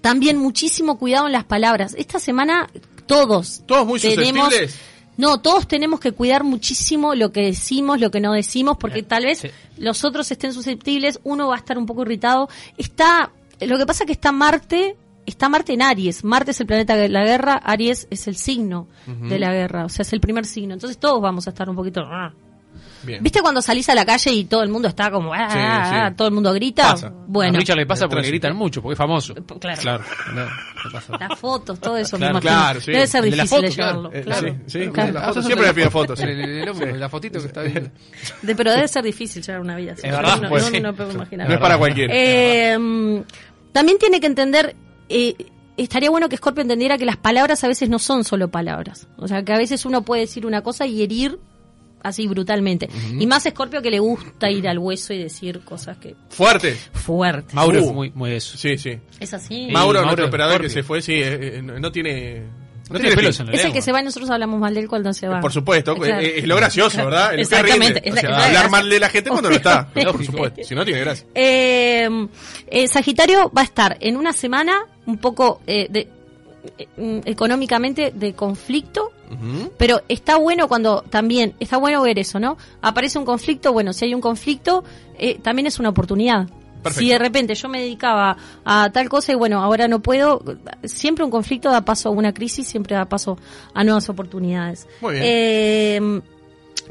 también 0.00 0.36
muchísimo 0.36 0.98
cuidado 0.98 1.26
en 1.26 1.32
las 1.32 1.44
palabras. 1.44 1.94
Esta 1.96 2.18
semana 2.18 2.68
todos. 3.06 3.62
Todos 3.66 3.86
muy 3.86 4.00
tenemos, 4.00 4.44
susceptibles. 4.44 4.78
No, 5.16 5.40
todos 5.40 5.68
tenemos 5.68 6.00
que 6.00 6.12
cuidar 6.12 6.42
muchísimo 6.44 7.14
lo 7.14 7.30
que 7.30 7.42
decimos, 7.42 8.00
lo 8.00 8.10
que 8.10 8.20
no 8.20 8.32
decimos, 8.32 8.76
porque 8.78 8.96
Bien, 8.96 9.06
tal 9.06 9.24
vez 9.24 9.38
sí. 9.38 9.48
los 9.78 10.04
otros 10.04 10.30
estén 10.30 10.52
susceptibles, 10.52 11.20
uno 11.22 11.48
va 11.48 11.54
a 11.54 11.58
estar 11.58 11.78
un 11.78 11.86
poco 11.86 12.02
irritado. 12.02 12.48
Está, 12.76 13.30
lo 13.60 13.78
que 13.78 13.86
pasa 13.86 14.04
es 14.04 14.06
que 14.06 14.12
está 14.12 14.32
Marte, 14.32 14.96
está 15.26 15.48
Marte 15.48 15.72
en 15.72 15.82
Aries. 15.82 16.24
Marte 16.24 16.52
es 16.52 16.60
el 16.60 16.66
planeta 16.66 16.96
de 16.96 17.08
la 17.08 17.24
guerra, 17.24 17.54
Aries 17.54 18.06
es 18.10 18.28
el 18.28 18.36
signo 18.36 18.88
de 19.06 19.38
la 19.38 19.52
guerra, 19.52 19.84
o 19.84 19.88
sea, 19.88 20.02
es 20.02 20.12
el 20.12 20.20
primer 20.20 20.44
signo. 20.46 20.74
Entonces 20.74 20.98
todos 20.98 21.20
vamos 21.20 21.46
a 21.46 21.50
estar 21.50 21.68
un 21.68 21.76
poquito. 21.76 22.02
"Ah". 23.04 23.06
Bien. 23.06 23.22
¿Viste 23.22 23.40
cuando 23.40 23.60
salís 23.62 23.88
a 23.88 23.94
la 23.94 24.04
calle 24.04 24.30
y 24.32 24.44
todo 24.44 24.62
el 24.62 24.68
mundo 24.70 24.88
está 24.88 25.10
como, 25.10 25.32
"Ah, 25.32 25.48
Sí, 25.50 25.58
ah, 25.60 26.08
sí. 26.10 26.16
todo 26.16 26.28
el 26.28 26.34
mundo 26.34 26.52
grita? 26.52 26.90
Pasa. 26.92 27.12
Bueno, 27.26 27.56
a 27.56 27.58
Richard 27.60 27.76
le 27.76 27.86
pasa 27.86 28.08
porque 28.08 28.22
le 28.22 28.28
gritan 28.28 28.56
mucho, 28.56 28.80
porque 28.82 28.92
es 28.94 28.98
famoso. 28.98 29.34
claro. 29.60 29.80
Claro. 29.80 30.02
Las 31.18 31.38
fotos, 31.38 31.80
todo 31.80 31.96
eso, 31.96 32.16
Claro, 32.16 32.34
me 32.34 32.40
imagino. 32.40 32.60
claro, 32.62 32.80
sí. 32.80 32.92
Debe 32.92 33.06
ser 33.06 33.22
de 33.24 33.30
difícil 33.30 33.48
foto, 33.48 33.68
llevarlo. 33.68 34.10
Eh, 34.12 34.22
claro. 34.22 34.48
sí, 34.66 34.80
sí. 34.84 34.88
Claro. 34.90 35.12
La 35.12 35.20
Ah, 35.20 35.22
foto 35.28 35.34
sos 35.34 35.46
siempre 35.46 35.66
le 35.68 35.74
pido 35.74 35.90
fotos. 35.90 36.18
sí. 36.18 36.24
El, 36.24 36.40
el- 36.40 36.50
el 36.62 36.68
hombre, 36.68 36.96
la 36.98 37.08
fotito 37.08 37.40
que 37.40 37.46
está 37.46 37.62
viendo. 37.62 37.90
De- 38.42 38.54
pero 38.54 38.70
debe 38.72 38.88
ser 38.88 39.04
difícil 39.04 39.42
llevar 39.42 39.60
una 39.60 39.76
vida 39.76 39.92
así. 39.92 40.06
Es 40.06 40.12
verdad, 40.12 40.40
no, 40.40 40.48
pues, 40.48 40.64
no, 40.64 40.70
sí. 40.70 40.80
no 40.80 40.94
puedo 40.94 41.12
imaginar. 41.12 41.48
No 41.48 41.54
es 41.54 41.60
para 41.60 41.78
cualquiera. 41.78 42.12
Eh, 42.14 43.24
también 43.72 43.98
tiene 43.98 44.20
que 44.20 44.26
entender, 44.26 44.76
eh, 45.08 45.34
estaría 45.76 46.10
bueno 46.10 46.28
que 46.28 46.36
Scorpio 46.36 46.62
entendiera 46.62 46.98
que 46.98 47.04
las 47.04 47.16
palabras 47.16 47.64
a 47.64 47.68
veces 47.68 47.88
no 47.88 47.98
son 47.98 48.24
solo 48.24 48.48
palabras. 48.48 49.08
O 49.16 49.26
sea, 49.26 49.42
que 49.42 49.52
a 49.52 49.58
veces 49.58 49.84
uno 49.84 50.02
puede 50.02 50.22
decir 50.22 50.46
una 50.46 50.62
cosa 50.62 50.86
y 50.86 51.02
herir 51.02 51.38
así 52.04 52.28
brutalmente. 52.28 52.88
Y 53.18 53.26
más 53.26 53.42
Scorpio 53.42 53.82
que 53.82 53.90
le 53.90 53.98
gusta 53.98 54.48
ir 54.50 54.68
al 54.68 54.78
hueso 54.78 55.12
y 55.12 55.18
decir 55.18 55.60
cosas 55.64 55.96
que 55.98 56.14
Fuerte. 56.28 56.76
fuertes. 56.92 57.52
Mauro 57.54 57.80
Uh. 57.82 57.86
es 57.88 57.92
muy, 57.92 58.12
muy 58.14 58.32
eso. 58.32 58.56
Sí, 58.56 58.78
sí. 58.78 58.96
Es 59.18 59.34
así. 59.34 59.48
Sí. 59.48 59.72
Mauro, 59.72 59.98
Mauro 59.98 60.02
nuestro 60.02 60.24
es 60.26 60.28
operador 60.28 60.62
que 60.62 60.70
se 60.70 60.82
fue, 60.84 61.02
sí, 61.02 61.14
eh, 61.14 61.56
eh, 61.58 61.62
no 61.62 61.90
tiene. 61.90 62.42
No, 62.90 63.00
tiene 63.00 63.16
pelos 63.16 63.40
en 63.40 63.46
la 63.46 63.52
Es 63.54 63.64
el 63.64 63.72
que 63.72 63.80
se 63.80 63.92
va 63.92 64.02
y 64.02 64.04
nosotros 64.04 64.28
hablamos 64.28 64.60
mal 64.60 64.74
de 64.74 64.80
él 64.80 64.88
cuando 64.88 65.10
se 65.14 65.26
va. 65.26 65.40
Por 65.40 65.50
supuesto, 65.50 65.94
Claro. 65.96 66.20
eh, 66.20 66.34
es 66.40 66.46
lo 66.46 66.54
gracioso, 66.54 67.02
¿verdad? 67.02 67.32
El 67.32 67.40
Exactamente. 67.40 68.02
Es 68.06 68.12
O 68.14 68.16
sea, 68.18 68.20
es 68.20 68.28
la 68.30 68.36
hablar 68.36 68.52
gracia. 68.52 68.68
mal 68.68 68.90
de 68.90 69.00
la 69.00 69.08
gente 69.08 69.30
cuando 69.30 69.48
no 69.48 69.56
está. 69.56 69.88
Por 69.88 70.22
supuesto. 70.24 70.60
Si 70.62 70.74
no 70.74 70.84
tiene 70.84 71.00
gracia. 71.00 71.26
Eh, 71.34 72.26
eh, 72.66 72.86
Sagitario 72.88 73.50
va 73.56 73.62
a 73.62 73.64
estar 73.64 73.96
en 74.00 74.18
una 74.18 74.34
semana 74.34 74.84
un 75.06 75.16
poco 75.16 75.62
eh, 75.66 75.86
de, 75.88 76.08
económicamente 76.96 78.12
de 78.14 78.34
conflicto, 78.34 79.12
pero 79.76 80.02
está 80.08 80.36
bueno 80.36 80.68
cuando 80.68 81.02
también, 81.02 81.54
está 81.60 81.76
bueno 81.76 82.02
ver 82.02 82.18
eso, 82.18 82.38
¿no? 82.38 82.56
Aparece 82.82 83.18
un 83.18 83.24
conflicto, 83.24 83.72
bueno, 83.72 83.92
si 83.92 84.06
hay 84.06 84.14
un 84.14 84.20
conflicto, 84.20 84.84
eh, 85.18 85.38
también 85.40 85.66
es 85.66 85.78
una 85.78 85.90
oportunidad. 85.90 86.46
Perfecto. 86.82 87.00
Si 87.00 87.08
de 87.08 87.18
repente 87.18 87.54
yo 87.54 87.68
me 87.68 87.80
dedicaba 87.80 88.36
a 88.64 88.90
tal 88.92 89.08
cosa 89.08 89.32
y 89.32 89.34
bueno, 89.34 89.62
ahora 89.62 89.88
no 89.88 90.00
puedo, 90.00 90.42
siempre 90.84 91.24
un 91.24 91.30
conflicto 91.30 91.70
da 91.70 91.80
paso 91.80 92.10
a 92.10 92.12
una 92.12 92.34
crisis, 92.34 92.68
siempre 92.68 92.94
da 92.94 93.06
paso 93.06 93.38
a 93.72 93.82
nuevas 93.84 94.08
oportunidades. 94.10 94.86
Muy 95.00 95.14
bien. 95.14 95.24
Eh, 95.26 96.20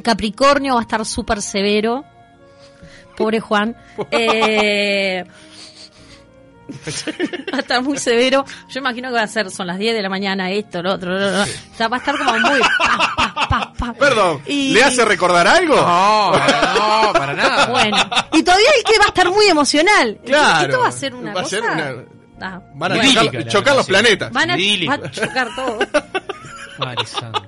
Capricornio 0.01 0.73
va 0.73 0.79
a 0.79 0.83
estar 0.83 1.05
súper 1.05 1.41
severo. 1.41 2.03
Pobre 3.15 3.39
Juan. 3.39 3.75
Eh, 4.11 5.23
va 7.53 7.57
a 7.57 7.61
estar 7.61 7.81
muy 7.81 7.97
severo. 7.97 8.45
Yo 8.69 8.79
imagino 8.79 9.09
que 9.09 9.15
va 9.15 9.23
a 9.23 9.27
ser, 9.27 9.49
son 9.51 9.67
las 9.67 9.77
10 9.77 9.93
de 9.95 10.01
la 10.01 10.09
mañana, 10.09 10.49
esto, 10.51 10.81
lo 10.81 10.93
otro, 10.93 11.11
lo 11.17 11.27
otro. 11.27 11.41
O 11.73 11.77
sea, 11.77 11.87
va 11.87 11.97
a 11.97 11.99
estar 11.99 12.17
como 12.17 12.31
muy... 12.39 12.59
pa, 12.59 13.13
pa, 13.17 13.47
pa, 13.49 13.73
pa. 13.77 13.93
Perdón, 13.93 14.41
Y- 14.47 14.73
¿le 14.73 14.83
hace 14.83 15.03
recordar 15.05 15.47
algo? 15.47 15.75
No, 15.75 16.31
no, 16.33 17.13
para 17.13 17.33
nada. 17.33 17.65
Bueno, 17.67 17.97
y 18.33 18.43
todavía 18.43 18.69
el 18.77 18.83
que 18.83 18.97
va 18.99 19.05
a 19.05 19.07
estar 19.09 19.29
muy 19.29 19.45
emocional. 19.47 20.19
Claro. 20.25 20.65
Esto 20.67 20.79
va 20.81 20.87
a 20.87 20.91
ser 20.91 21.13
una 21.15 21.33
Va 21.33 21.43
cosa... 21.43 21.49
ser 21.57 21.63
una- 21.63 21.93
Ah, 22.41 22.59
Van 22.73 22.91
a 22.91 23.01
chocar, 23.13 23.47
chocar 23.47 23.75
los 23.75 23.85
planetas. 23.87 24.31
Van 24.33 24.49
a, 24.51 24.55
va 24.57 24.93
a 24.95 25.11
chocar 25.11 25.47
todo. 25.55 25.79
Madre 26.77 27.05
santa. 27.05 27.41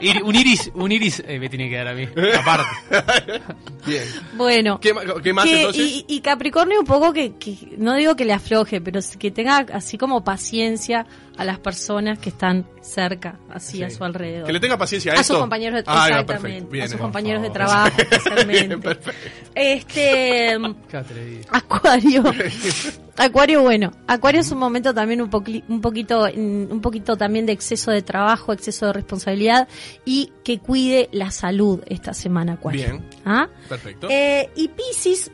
Ir- 0.00 0.22
un 0.22 0.34
iris, 0.34 0.70
un 0.74 0.92
iris 0.92 1.22
eh, 1.26 1.38
me 1.38 1.48
tiene 1.48 1.68
que 1.68 1.76
dar 1.76 1.88
a 1.88 1.94
mí. 1.94 2.06
Aparte. 2.40 3.40
Bien. 3.86 4.02
Bueno. 4.36 4.78
¿Qué, 4.80 4.92
qué 5.22 5.32
más 5.32 5.44
Que- 5.44 5.58
entonces? 5.60 5.84
y, 5.86 6.04
y 6.08 6.20
Capricornio 6.20 6.80
un 6.80 6.86
poco 6.86 7.12
que, 7.12 7.34
que, 7.36 7.56
no 7.78 7.94
digo 7.94 8.16
que 8.16 8.24
le 8.24 8.32
afloje, 8.32 8.80
pero 8.80 9.00
que 9.18 9.30
tenga 9.30 9.66
así 9.72 9.96
como 9.98 10.24
paciencia 10.24 11.06
a 11.36 11.44
las 11.44 11.58
personas 11.58 12.18
que 12.18 12.28
están 12.30 12.66
cerca, 12.86 13.38
así 13.50 13.82
a 13.82 13.90
su 13.90 14.04
alrededor. 14.04 14.46
Que 14.46 14.52
le 14.52 14.60
tenga 14.60 14.78
paciencia 14.78 15.12
a, 15.12 15.16
a 15.16 15.20
esto. 15.20 15.34
sus 15.34 15.40
compañeros 15.40 15.78
de 15.78 15.84
Ah, 15.86 16.06
exactamente, 16.08 16.32
perfecto. 16.32 16.70
Bien, 16.70 16.84
a 16.84 16.86
sus 16.88 16.96
eh, 16.96 16.98
compañeros 16.98 17.42
de 17.42 17.50
trabajo. 17.50 17.96
Bien, 18.48 18.80
perfecto. 18.80 19.10
este. 19.54 20.56
Acuario. 21.50 22.24
Acuario, 23.18 23.62
bueno, 23.62 23.92
Acuario 24.06 24.42
es 24.42 24.50
un 24.52 24.58
momento 24.58 24.92
también 24.92 25.22
un, 25.22 25.30
poqui- 25.30 25.64
un 25.68 25.80
poquito, 25.80 26.26
mm, 26.34 26.70
un 26.70 26.80
poquito 26.82 27.16
también 27.16 27.46
de 27.46 27.52
exceso 27.52 27.90
de 27.90 28.02
trabajo, 28.02 28.52
exceso 28.52 28.86
de 28.86 28.92
responsabilidad 28.92 29.68
y 30.04 30.32
que 30.44 30.58
cuide 30.58 31.08
la 31.12 31.30
salud 31.30 31.80
esta 31.86 32.12
semana, 32.12 32.54
Acuario. 32.54 32.84
Bien. 32.84 33.04
¿Ah? 33.24 33.48
Perfecto. 33.70 34.08
Eh, 34.10 34.50
y 34.56 34.68
Pisces 34.68 35.30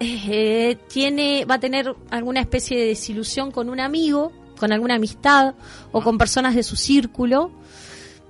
eh, 0.00 0.76
tiene, 0.88 1.44
va 1.44 1.54
a 1.54 1.60
tener 1.60 1.94
alguna 2.10 2.40
especie 2.40 2.76
de 2.76 2.86
desilusión 2.86 3.52
con 3.52 3.68
un 3.70 3.78
amigo, 3.78 4.32
con 4.62 4.70
alguna 4.72 4.94
amistad 4.94 5.54
o 5.90 6.00
con 6.02 6.18
personas 6.18 6.54
de 6.54 6.62
su 6.62 6.76
círculo. 6.76 7.50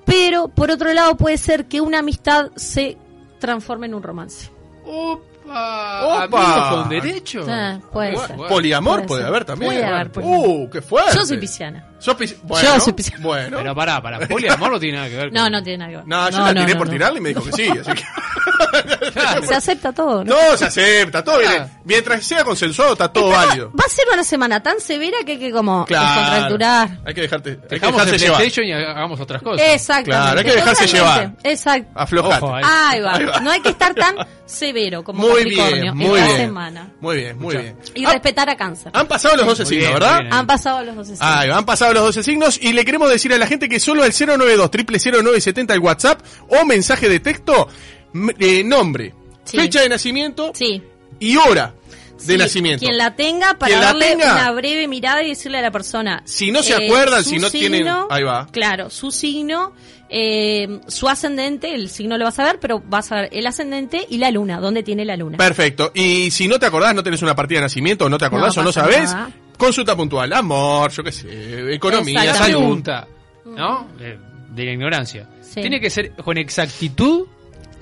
Pero 0.07 0.49
por 0.49 0.71
otro 0.71 0.91
lado 0.95 1.15
puede 1.19 1.37
ser 1.37 1.67
que 1.67 1.83
una 1.83 1.99
amistad 1.99 2.51
se 2.57 2.97
transforme 3.39 3.85
en 3.87 3.93
un 3.95 4.03
romance. 4.03 4.51
Opa. 4.87 6.25
Opa. 6.25 6.71
Con 6.71 6.89
derecho. 6.89 7.45
Ah, 7.47 7.79
puede 7.93 8.12
Bueno, 8.12 8.27
ser. 8.29 8.37
Poliamor 8.49 8.95
Puede 8.95 9.09
puede, 9.09 9.21
ser. 9.23 9.29
haber 9.29 9.45
también. 9.45 9.73
Puede 9.73 9.85
haber 9.85 10.11
poliamor. 10.11 10.47
Uh, 10.49 10.71
qué 10.71 10.81
fuerte. 10.81 11.17
Yo 11.17 11.27
soy 11.27 11.37
pisciana. 11.37 11.87
¿Sos 11.99 12.17
pisci- 12.17 12.37
bueno, 12.45 12.67
Yo 12.75 12.81
soy 12.81 12.93
pisciana. 12.95 13.23
Bueno. 13.23 13.59
Pero 13.59 13.75
pará, 13.75 14.01
pará. 14.01 14.27
Poliamor 14.27 14.73
no 14.73 14.81
tiene 14.81 14.97
nada 14.97 15.11
que 15.11 15.17
ver 15.17 15.25
con. 15.29 15.35
No, 15.35 15.51
no 15.51 15.62
tiene 15.62 15.79
nada 15.79 15.91
que 15.91 15.97
ver. 15.99 16.07
no, 16.09 16.31
yo 16.31 16.39
la 16.39 16.55
tiré 16.55 16.77
por 16.77 16.87
no. 16.87 16.93
tirarle 16.95 17.19
y 17.19 17.23
me 17.23 17.29
dijo 17.29 17.43
que 17.45 17.53
sí, 17.53 17.69
así 17.69 17.93
que... 17.95 18.03
Claro. 19.12 19.47
Se 19.47 19.55
acepta 19.55 19.93
todo, 19.93 20.25
¿no? 20.25 20.35
No, 20.35 20.57
se 20.57 20.65
acepta, 20.67 21.23
todo 21.25 21.39
bien. 21.39 21.53
Ah. 21.62 21.69
Mientras 21.85 22.25
sea 22.25 22.45
consensuado, 22.45 22.93
está 22.93 23.12
todo 23.12 23.29
válido. 23.31 23.71
Va 23.79 23.85
a 23.87 23.89
ser 23.89 24.05
una 24.12 24.25
semana 24.25 24.62
tan 24.62 24.81
severa 24.81 25.19
que 25.27 25.33
hay 25.33 25.39
que 25.39 25.51
como 25.53 25.85
Claro. 25.85 26.07
descontracturar. 26.21 26.99
Hay 27.05 27.15
que 27.15 27.21
dejarte, 27.23 27.51
hay 27.51 27.57
que 27.57 27.75
Dejamos 27.75 28.01
el 28.01 28.05
dejarse 28.07 28.25
llevar. 28.25 28.39
PlayStation 28.41 28.67
y 28.67 28.73
hagamos 28.73 29.21
otras 29.21 29.43
cosas. 29.43 29.67
Exactamente. 29.73 30.11
Claro, 30.11 30.39
hay 30.39 30.45
que 30.45 30.53
dejarse 30.53 30.87
Totalmente. 30.87 31.21
llevar. 31.43 31.53
Exacto. 31.53 31.91
Aflojate. 31.95 32.45
Ojo, 32.45 32.55
ahí. 32.55 32.62
Ahí 32.67 33.01
va. 33.01 33.15
Ahí 33.15 33.25
va. 33.25 33.41
No 33.41 33.51
hay 33.51 33.61
que 33.61 33.69
estar 33.71 33.95
tan 33.95 34.17
severo 34.47 35.03
como 35.03 35.23
Muy 35.23 35.39
Capricornio 35.43 35.83
bien, 35.83 35.97
muy 35.97 36.19
esta 36.19 36.27
bien. 36.27 36.37
semana. 36.47 36.93
Muy 37.01 37.17
bien, 37.17 37.39
muy 37.39 37.57
bien. 37.57 37.77
Y 37.95 38.05
Ah, 38.05 38.12
respetar 38.12 38.49
a 38.51 38.57
cáncer. 38.57 38.93
Han 38.95 39.07
pasado 39.07 39.37
los 39.37 39.47
12 39.47 39.62
Muy 39.62 39.69
signos, 39.71 39.89
bien, 39.89 39.95
¿verdad? 39.95 40.15
muy 40.17 40.23
bien. 40.25 40.35
Han 40.35 40.47
pasado 40.47 40.83
los 40.85 40.97
12 40.97 41.17
signos. 41.17 41.37
Ahí 41.37 41.49
va, 41.49 41.57
han 41.59 41.65
pasado 41.65 41.93
los 41.95 42.03
12 42.05 42.23
signos 42.23 42.59
y 42.62 42.73
le 42.73 42.85
queremos 42.85 43.09
decir 43.11 43.33
a 43.33 43.39
la 43.39 43.47
gente 43.47 43.69
que 43.69 43.81
solo 43.81 44.03
al 44.05 44.12
092 44.12 44.71
0970 44.71 45.75
el 45.75 45.81
WhatsApp 45.81 46.21
o 46.49 46.65
mensaje 46.65 47.09
de 47.09 47.21
texto, 47.21 47.69
eh, 48.38 48.62
nombre, 48.64 49.14
Sí. 49.45 49.59
fecha 49.59 49.81
de 49.83 49.88
nacimiento 49.88 50.52
Sí. 50.54 50.83
y 51.19 51.37
hora 51.37 51.75
de 52.25 52.35
Sí, 52.35 52.38
nacimiento. 52.38 52.85
Quien 52.85 52.97
la 52.97 53.16
tenga 53.16 53.54
para 53.59 53.75
la 53.76 53.85
darle 53.87 54.11
tenga. 54.11 54.33
una 54.35 54.50
breve 54.52 54.87
mirada 54.87 55.23
y 55.25 55.31
decirle 55.31 55.59
a 55.59 55.62
la 55.62 55.71
persona. 55.73 56.19
eh, 56.19 56.23
Si 56.25 56.50
no 56.52 56.62
se 56.62 56.75
acuerdan, 56.75 57.25
su 57.25 57.31
si 57.31 57.38
no 57.38 57.50
tienen- 57.50 57.88
ahí 58.11 58.23
va. 58.23 58.47
Claro, 58.52 58.90
su 58.90 59.11
signo, 59.11 59.73
eh, 60.09 60.81
su 60.87 61.09
ascendente, 61.09 61.75
el 61.75 61.88
signo 61.88 62.16
lo 62.19 62.25
vas 62.25 62.38
a 62.38 62.45
ver, 62.45 62.61
pero 62.61 62.81
vas 62.87 63.11
a 63.11 63.16
ver 63.23 63.28
el 63.33 63.45
ascendente 63.47 64.07
y 64.09 64.19
la 64.19 64.31
luna, 64.31 64.61
dónde 64.61 64.83
tiene 64.85 65.04
la 65.04 65.16
luna. 65.16 65.37
Perfecto. 65.38 65.90
Y 65.95 66.31
si 66.31 66.47
no 66.47 66.59
te 66.61 66.66
acordás, 66.66 66.95
no 66.95 67.02
tenés 67.02 67.23
una 67.23 67.35
partida 67.35 67.59
de 67.59 67.62
nacimiento, 67.66 68.04
o 68.04 68.09
no 68.09 68.19
te 68.19 68.26
acordás 68.26 68.54
No 68.57 68.62
o 68.62 68.64
no 68.66 68.73
sabés, 68.73 69.11
nada. 69.12 69.31
consulta 69.59 69.97
puntual, 69.97 70.33
amor, 70.33 70.92
yo 70.92 71.02
qué 71.02 71.11
sé, 71.12 71.75
economía, 71.75 72.35
salud. 72.35 72.59
pregunta, 72.59 73.09
¿no? 73.47 73.88
De, 73.99 74.16
de 74.54 74.64
la 74.64 74.71
ignorancia. 74.73 75.28
Sí. 75.42 75.61
¿Tiene 75.61 75.81
que 75.81 75.90
ser 75.90 76.12
con 76.12 76.37
exactitud? 76.38 77.26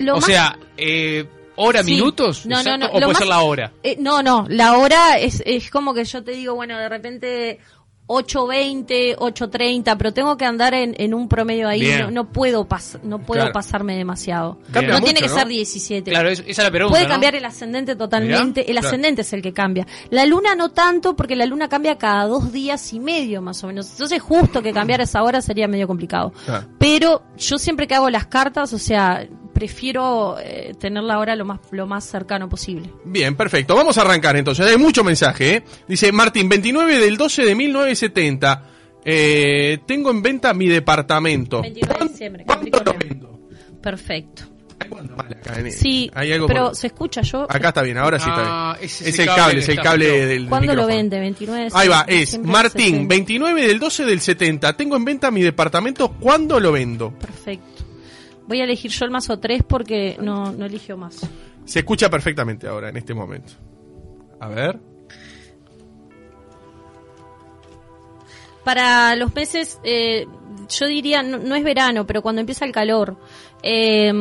Lo 0.01 0.13
o 0.13 0.15
más- 0.17 0.25
sea, 0.25 0.57
eh, 0.77 1.25
hora, 1.55 1.83
Sí. 1.83 1.91
minutos. 1.91 2.45
No, 2.45 2.61
no, 2.63 2.77
no, 2.77 2.87
O 2.87 2.91
puede 2.91 3.07
más- 3.07 3.17
ser 3.17 3.27
la 3.27 3.41
hora. 3.41 3.71
Eh, 3.83 3.97
no, 3.99 4.21
no, 4.23 4.45
la 4.49 4.77
hora 4.77 5.17
es, 5.19 5.41
es 5.45 5.69
como 5.69 5.93
que 5.93 6.03
yo 6.05 6.23
te 6.23 6.31
digo, 6.31 6.55
bueno, 6.55 6.77
de 6.77 6.89
repente 6.89 7.59
8.20, 8.07 9.15
8.30, 9.17 9.97
pero 9.97 10.13
tengo 10.13 10.35
que 10.35 10.43
andar 10.45 10.73
en, 10.73 10.95
en 10.97 11.13
un 11.13 11.29
promedio 11.29 11.67
ahí, 11.69 11.81
no, 11.99 12.11
no 12.11 12.29
puedo 12.31 12.65
pas, 12.65 12.97
no 13.03 13.19
puedo 13.19 13.41
Claro. 13.41 13.53
pasarme 13.53 13.95
demasiado. 13.95 14.57
Cambia 14.71 14.93
no 14.93 14.99
mucho, 14.99 15.05
tiene 15.05 15.21
que 15.21 15.27
¿no? 15.27 15.33
ser 15.39 15.47
17. 15.47 16.11
Claro, 16.11 16.29
es- 16.29 16.39
esa 16.41 16.49
es 16.49 16.57
la 16.67 16.71
pregunta. 16.71 16.97
Puede 16.97 17.07
cambiar 17.09 17.35
el 17.35 17.45
ascendente 17.45 17.95
totalmente. 17.95 18.61
el 18.61 18.73
Claro. 18.73 18.87
ascendente 18.87 19.21
es 19.21 19.31
el 19.33 19.41
que 19.41 19.53
cambia. 19.53 19.87
La 20.09 20.25
luna 20.25 20.55
no 20.55 20.69
tanto, 20.71 21.15
porque 21.15 21.35
la 21.37 21.45
luna 21.45 21.69
cambia 21.69 21.97
cada 21.97 22.25
dos 22.25 22.51
días 22.51 22.91
y 22.93 22.99
medio, 22.99 23.41
más 23.41 23.63
o 23.63 23.67
menos. 23.67 23.89
Entonces, 23.91 24.21
justo 24.21 24.61
que 24.61 24.73
cambiar 24.73 24.99
esa 25.01 25.23
hora 25.23 25.41
sería 25.41 25.67
medio 25.69 25.87
complicado. 25.87 26.33
Pero 26.77 27.23
yo 27.37 27.57
siempre 27.57 27.87
que 27.87 27.95
hago 27.95 28.09
las 28.09 28.27
cartas, 28.27 28.73
o 28.73 28.77
sea, 28.79 29.25
prefiero 29.61 30.37
eh, 30.39 30.73
tener 30.79 31.03
la 31.03 31.19
hora 31.19 31.35
lo 31.35 31.45
más, 31.45 31.59
lo 31.69 31.85
más 31.85 32.03
cercano 32.03 32.49
posible. 32.49 32.89
Bien, 33.05 33.35
perfecto. 33.35 33.75
Vamos 33.75 33.95
a 33.95 34.01
arrancar 34.01 34.35
entonces. 34.35 34.65
Hay 34.65 34.75
mucho 34.77 35.03
mensaje, 35.03 35.57
¿eh? 35.57 35.63
Dice 35.87 36.11
Martín, 36.11 36.49
29 36.49 36.97
del 36.97 37.15
12 37.15 37.45
de 37.45 37.53
1970. 37.53 38.63
Eh, 39.05 39.77
tengo 39.85 40.09
en 40.09 40.23
venta 40.23 40.51
mi 40.55 40.67
departamento. 40.67 41.61
29 41.61 41.99
de 42.05 42.09
diciembre, 42.09 42.43
¿Cuánto 42.47 42.65
lo 42.65 42.83
Capricornio. 42.83 43.07
vendo? 43.07 43.79
Perfecto. 43.83 44.41
Sí, 45.69 46.09
hay 46.15 46.31
algo 46.33 46.47
pero 46.47 46.65
por- 46.69 46.75
se 46.75 46.87
escucha 46.87 47.21
yo. 47.21 47.43
Acá 47.47 47.67
está 47.67 47.83
bien, 47.83 47.99
ahora 47.99 48.17
sí 48.17 48.27
está 48.27 48.41
Ah, 48.71 48.73
bien. 48.79 48.85
ese 48.89 49.09
Es 49.09 49.19
el 49.19 49.25
cable, 49.27 49.59
es 49.59 49.69
el 49.69 49.79
cable 49.79 50.25
del 50.25 50.49
¿Cuándo 50.49 50.73
lo 50.73 50.81
micrófono. 50.81 50.97
vende? 50.97 51.19
29 51.19 51.63
de 51.65 51.69
Ahí 51.75 51.87
va, 51.87 52.03
es 52.07 52.31
del 52.31 52.41
Martín, 52.41 52.85
60. 52.85 53.07
29 53.15 53.67
del 53.67 53.79
12 53.79 54.05
del 54.05 54.21
70. 54.21 54.75
Tengo 54.75 54.95
en 54.95 55.05
venta 55.05 55.29
mi 55.29 55.43
departamento. 55.43 56.09
¿Cuándo 56.19 56.59
lo 56.59 56.71
vendo? 56.71 57.11
Perfecto. 57.11 57.83
Voy 58.47 58.59
a 58.61 58.63
elegir 58.63 58.91
yo 58.91 59.05
el 59.05 59.11
mazo 59.11 59.39
3 59.39 59.63
porque 59.63 60.17
no, 60.19 60.51
no 60.51 60.65
eligió 60.65 60.97
más. 60.97 61.27
Se 61.65 61.79
escucha 61.79 62.09
perfectamente 62.09 62.67
ahora, 62.67 62.89
en 62.89 62.97
este 62.97 63.13
momento. 63.13 63.53
A 64.39 64.47
ver. 64.47 64.79
Para 68.63 69.15
los 69.15 69.33
meses, 69.33 69.79
eh, 69.83 70.27
yo 70.69 70.87
diría, 70.87 71.23
no, 71.23 71.37
no 71.37 71.55
es 71.55 71.63
verano, 71.63 72.05
pero 72.05 72.21
cuando 72.21 72.41
empieza 72.41 72.65
el 72.65 72.71
calor, 72.71 73.17
eh, 73.63 74.11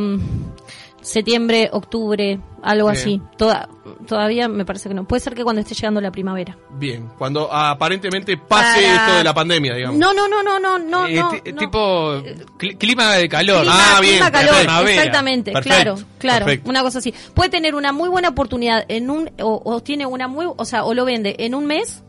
septiembre, 1.02 1.69
octubre, 1.73 2.38
algo 2.62 2.88
Bien. 2.90 3.00
así. 3.00 3.23
Toda, 3.37 3.69
todavía 4.07 4.49
me 4.49 4.64
parece 4.64 4.88
que 4.88 4.95
no. 4.95 5.04
Puede 5.07 5.21
ser 5.21 5.35
que 5.35 5.42
cuando 5.45 5.61
esté 5.61 5.75
llegando 5.75 6.00
la 6.00 6.11
primavera. 6.12 6.57
Bien, 6.73 7.09
cuando 7.19 7.52
aparentemente 7.52 8.37
pase 8.37 8.83
Para- 8.83 8.95
esto 9.07 9.16
de 9.19 9.25
la 9.25 9.35
pandemia, 9.35 9.75
digamos. 9.75 9.99
No, 9.99 10.12
no, 10.12 10.28
no, 10.28 10.42
no, 10.42 10.59
no, 10.59 10.78
no. 10.78 11.07
Eh, 11.07 11.14
no, 11.16 11.30
ti- 11.30 11.52
no. 11.52 11.59
Tipo 11.59 12.12
cli- 12.59 12.76
clima 12.78 13.14
de 13.14 13.28
calor. 13.28 13.61
Clima, 13.62 13.97
Ah, 13.97 14.00
bien, 14.00 14.12
clima, 14.14 14.30
calor. 14.30 14.54
Primavera. 14.59 14.97
exactamente, 14.97 15.52
Perfecto, 15.52 15.76
claro, 15.95 15.99
claro, 16.19 16.45
perfecto. 16.47 16.71
una 16.71 16.83
cosa 16.83 16.99
así. 16.99 17.14
Puede 17.35 17.50
tener 17.50 17.75
una 17.75 17.92
muy 17.92 18.09
buena 18.09 18.28
oportunidad 18.28 18.85
en 18.88 19.11
un 19.11 19.30
o, 19.40 19.62
o 19.64 19.80
tiene 19.83 20.07
una 20.07 20.28
muy, 20.28 20.47
o 20.54 20.64
sea, 20.64 20.85
o 20.85 20.95
lo 20.95 21.04
vende 21.04 21.37
en 21.38 21.54
un 21.54 21.66
mes 21.66 22.02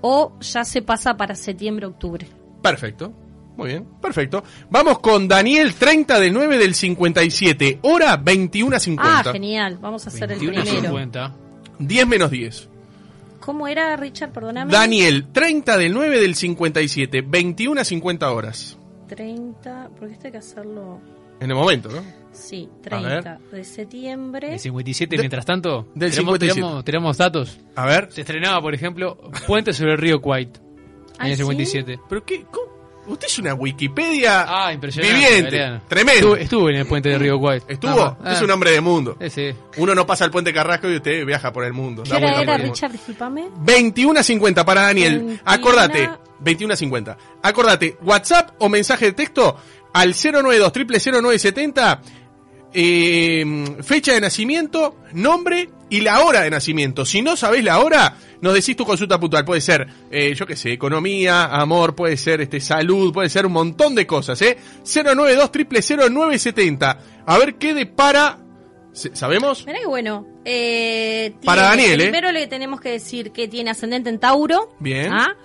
o 0.00 0.38
ya 0.40 0.64
se 0.64 0.80
pasa 0.82 1.16
para 1.16 1.34
septiembre, 1.34 1.86
octubre. 1.86 2.26
Perfecto. 2.62 3.12
Muy 3.58 3.68
bien, 3.70 3.84
perfecto. 4.00 4.42
Vamos 4.70 5.00
con 5.00 5.26
Daniel 5.28 5.74
30 5.74 6.18
del 6.20 6.32
9 6.32 6.56
del 6.58 6.74
57, 6.74 7.80
hora 7.82 8.18
21.50. 8.22 8.96
Ah, 9.00 9.22
genial, 9.32 9.78
vamos 9.82 10.06
a 10.06 10.08
hacer 10.08 10.30
el 10.32 10.38
21 10.38 10.62
primero. 10.62 10.80
50. 10.82 11.34
10 11.80 12.06
menos 12.06 12.30
10. 12.30 12.68
¿Cómo 13.40 13.66
era, 13.68 13.96
Richard? 13.96 14.30
Perdóname. 14.32 14.70
Daniel 14.72 15.26
30 15.32 15.76
del 15.76 15.92
9 15.92 16.20
del 16.20 16.34
57, 16.36 17.22
21 17.22 17.80
a 17.80 17.84
50 17.84 18.30
horas. 18.30 18.78
30, 19.08 19.90
porque 19.98 20.14
esto 20.14 20.26
hay 20.26 20.32
que 20.32 20.38
hacerlo, 20.38 21.00
En 21.40 21.50
el 21.50 21.56
momento, 21.56 21.88
¿no? 21.90 22.02
sí, 22.30 22.68
A 22.92 23.00
ver. 23.00 23.22
30 23.24 23.38
de 23.50 23.64
septiembre. 23.64 24.52
El 24.52 24.58
57, 24.60 25.16
De- 25.16 25.22
mientras 25.22 25.44
tanto, 25.44 25.88
del 25.96 26.10
tenemos, 26.12 26.34
57. 26.38 26.54
tenemos- 26.60 26.84
tenemos 26.84 27.16
datos. 27.18 27.58
A 27.74 27.86
ver. 27.86 28.08
Se 28.12 28.20
estrenaba, 28.20 28.60
por 28.60 28.72
ejemplo, 28.74 29.16
Puente 29.48 29.72
sobre 29.72 29.92
el 29.94 29.98
río 29.98 30.20
White. 30.22 30.60
¿Ah, 31.18 31.24
Año 31.24 31.32
sí? 31.34 31.38
57. 31.42 31.98
¿Pero 32.08 32.24
qué? 32.24 32.44
¿Cómo? 32.50 32.68
Usted 33.08 33.26
es 33.26 33.38
una 33.38 33.54
Wikipedia 33.54 34.44
Ah, 34.46 34.72
impresionante. 34.72 35.14
viviente. 35.16 35.50
Mariano. 35.50 35.80
Tremendo. 35.88 36.26
Estuve, 36.36 36.42
estuve 36.42 36.70
en 36.72 36.76
el 36.78 36.86
puente 36.86 37.08
del 37.08 37.20
río 37.20 37.36
White. 37.38 37.66
¿Estuvo? 37.72 37.90
Nada 37.96 38.10
más. 38.10 38.18
Usted 38.18 38.30
es 38.32 38.40
Ah, 38.40 38.44
un 38.44 38.50
hombre 38.50 38.70
de 38.70 38.80
mundo. 38.80 39.16
Ese. 39.18 39.56
Uno 39.78 39.94
no 39.94 40.06
pasa 40.06 40.24
el 40.24 40.30
puente 40.30 40.52
Carrasco 40.52 40.88
y 40.90 40.96
usted 40.96 41.24
viaja 41.24 41.52
por 41.52 41.64
el 41.64 41.72
mundo. 41.72 42.02
¿Qué 42.02 42.14
hora 42.14 42.40
era. 42.42 42.56
Richard? 42.58 42.92
Disculpame. 42.92 43.46
21 43.60 44.20
a 44.20 44.22
50 44.22 44.64
para 44.64 44.82
Daniel. 44.82 45.18
21. 45.18 45.40
Acordate, 45.44 46.10
21 46.40 46.74
a 46.74 46.76
50. 46.76 47.18
Acordate, 47.42 47.96
WhatsApp 48.02 48.50
o 48.58 48.68
mensaje 48.68 49.06
de 49.06 49.12
texto 49.12 49.56
al 49.92 50.14
092 50.14 50.72
0970 51.22 52.00
eh, 52.74 53.76
fecha 53.82 54.12
de 54.12 54.20
nacimiento, 54.20 54.96
nombre 55.12 55.70
y 55.90 56.00
la 56.00 56.22
hora 56.24 56.42
de 56.42 56.50
nacimiento. 56.50 57.04
Si 57.04 57.22
no 57.22 57.36
sabés 57.36 57.64
la 57.64 57.78
hora, 57.80 58.16
nos 58.40 58.54
decís 58.54 58.76
tu 58.76 58.84
consulta 58.84 59.18
puntual. 59.18 59.44
Puede 59.44 59.60
ser, 59.60 59.86
eh, 60.10 60.34
yo 60.34 60.46
qué 60.46 60.56
sé, 60.56 60.72
economía, 60.72 61.44
amor, 61.46 61.94
puede 61.94 62.16
ser 62.16 62.40
este 62.40 62.60
salud, 62.60 63.12
puede 63.12 63.28
ser 63.28 63.46
un 63.46 63.52
montón 63.52 63.94
de 63.94 64.06
cosas, 64.06 64.40
¿eh? 64.42 64.58
092 64.84 65.50
0970 66.10 66.98
A 67.26 67.38
ver 67.38 67.54
qué 67.56 67.74
depara. 67.74 68.38
¿se- 68.92 69.14
¿Sabemos? 69.14 69.64
Mirá 69.66 69.78
que 69.80 69.86
bueno. 69.86 70.26
Eh, 70.44 71.34
Para 71.44 71.62
Daniel, 71.62 72.00
¿eh? 72.00 72.04
Primero 72.04 72.32
le 72.32 72.46
tenemos 72.46 72.80
que 72.80 72.90
decir 72.90 73.32
que 73.32 73.46
tiene 73.48 73.70
ascendente 73.70 74.08
en 74.10 74.18
Tauro. 74.18 74.74
Bien. 74.80 75.12
¿ah? 75.12 75.36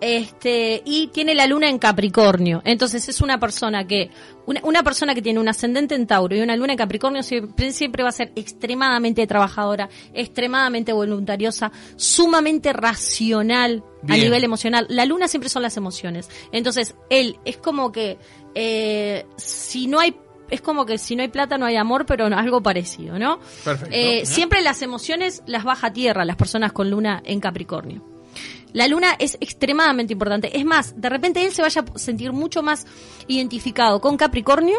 Este, 0.00 0.82
y 0.84 1.08
tiene 1.08 1.34
la 1.34 1.46
luna 1.46 1.68
en 1.68 1.78
Capricornio. 1.78 2.62
Entonces 2.64 3.08
es 3.08 3.20
una 3.20 3.38
persona 3.38 3.86
que, 3.86 4.10
una, 4.46 4.60
una 4.64 4.82
persona 4.82 5.14
que 5.14 5.22
tiene 5.22 5.38
un 5.38 5.48
ascendente 5.48 5.94
en 5.94 6.06
Tauro 6.06 6.34
y 6.34 6.40
una 6.40 6.56
luna 6.56 6.72
en 6.72 6.78
Capricornio 6.78 7.22
siempre, 7.22 7.72
siempre 7.72 8.02
va 8.02 8.08
a 8.08 8.12
ser 8.12 8.32
extremadamente 8.34 9.26
trabajadora, 9.26 9.88
extremadamente 10.14 10.92
voluntariosa, 10.92 11.70
sumamente 11.96 12.72
racional 12.72 13.84
a 14.08 14.16
nivel 14.16 14.42
emocional. 14.42 14.86
La 14.88 15.04
luna 15.04 15.28
siempre 15.28 15.50
son 15.50 15.62
las 15.62 15.76
emociones. 15.76 16.30
Entonces, 16.52 16.94
él 17.10 17.38
es 17.44 17.58
como 17.58 17.92
que, 17.92 18.18
eh, 18.54 19.26
si 19.36 19.86
no 19.86 20.00
hay 20.00 20.16
es 20.50 20.60
como 20.60 20.84
que 20.84 20.98
si 20.98 21.14
no 21.14 21.22
hay 21.22 21.28
plata 21.28 21.58
no 21.58 21.66
hay 21.66 21.76
amor, 21.76 22.06
pero 22.06 22.26
algo 22.26 22.60
parecido, 22.60 23.20
¿no? 23.20 23.38
Perfecto. 23.64 23.94
Eh, 23.94 24.26
siempre 24.26 24.62
las 24.62 24.82
emociones 24.82 25.44
las 25.46 25.62
baja 25.62 25.88
a 25.88 25.92
tierra 25.92 26.24
las 26.24 26.34
personas 26.34 26.72
con 26.72 26.90
luna 26.90 27.22
en 27.24 27.38
Capricornio. 27.38 28.09
La 28.72 28.88
luna 28.88 29.14
es 29.18 29.36
extremadamente 29.40 30.12
importante. 30.12 30.58
Es 30.58 30.64
más, 30.64 31.00
de 31.00 31.08
repente 31.08 31.44
él 31.44 31.52
se 31.52 31.62
vaya 31.62 31.82
a 31.82 31.98
sentir 31.98 32.32
mucho 32.32 32.62
más 32.62 32.86
identificado 33.26 34.00
con 34.00 34.16
Capricornio 34.16 34.76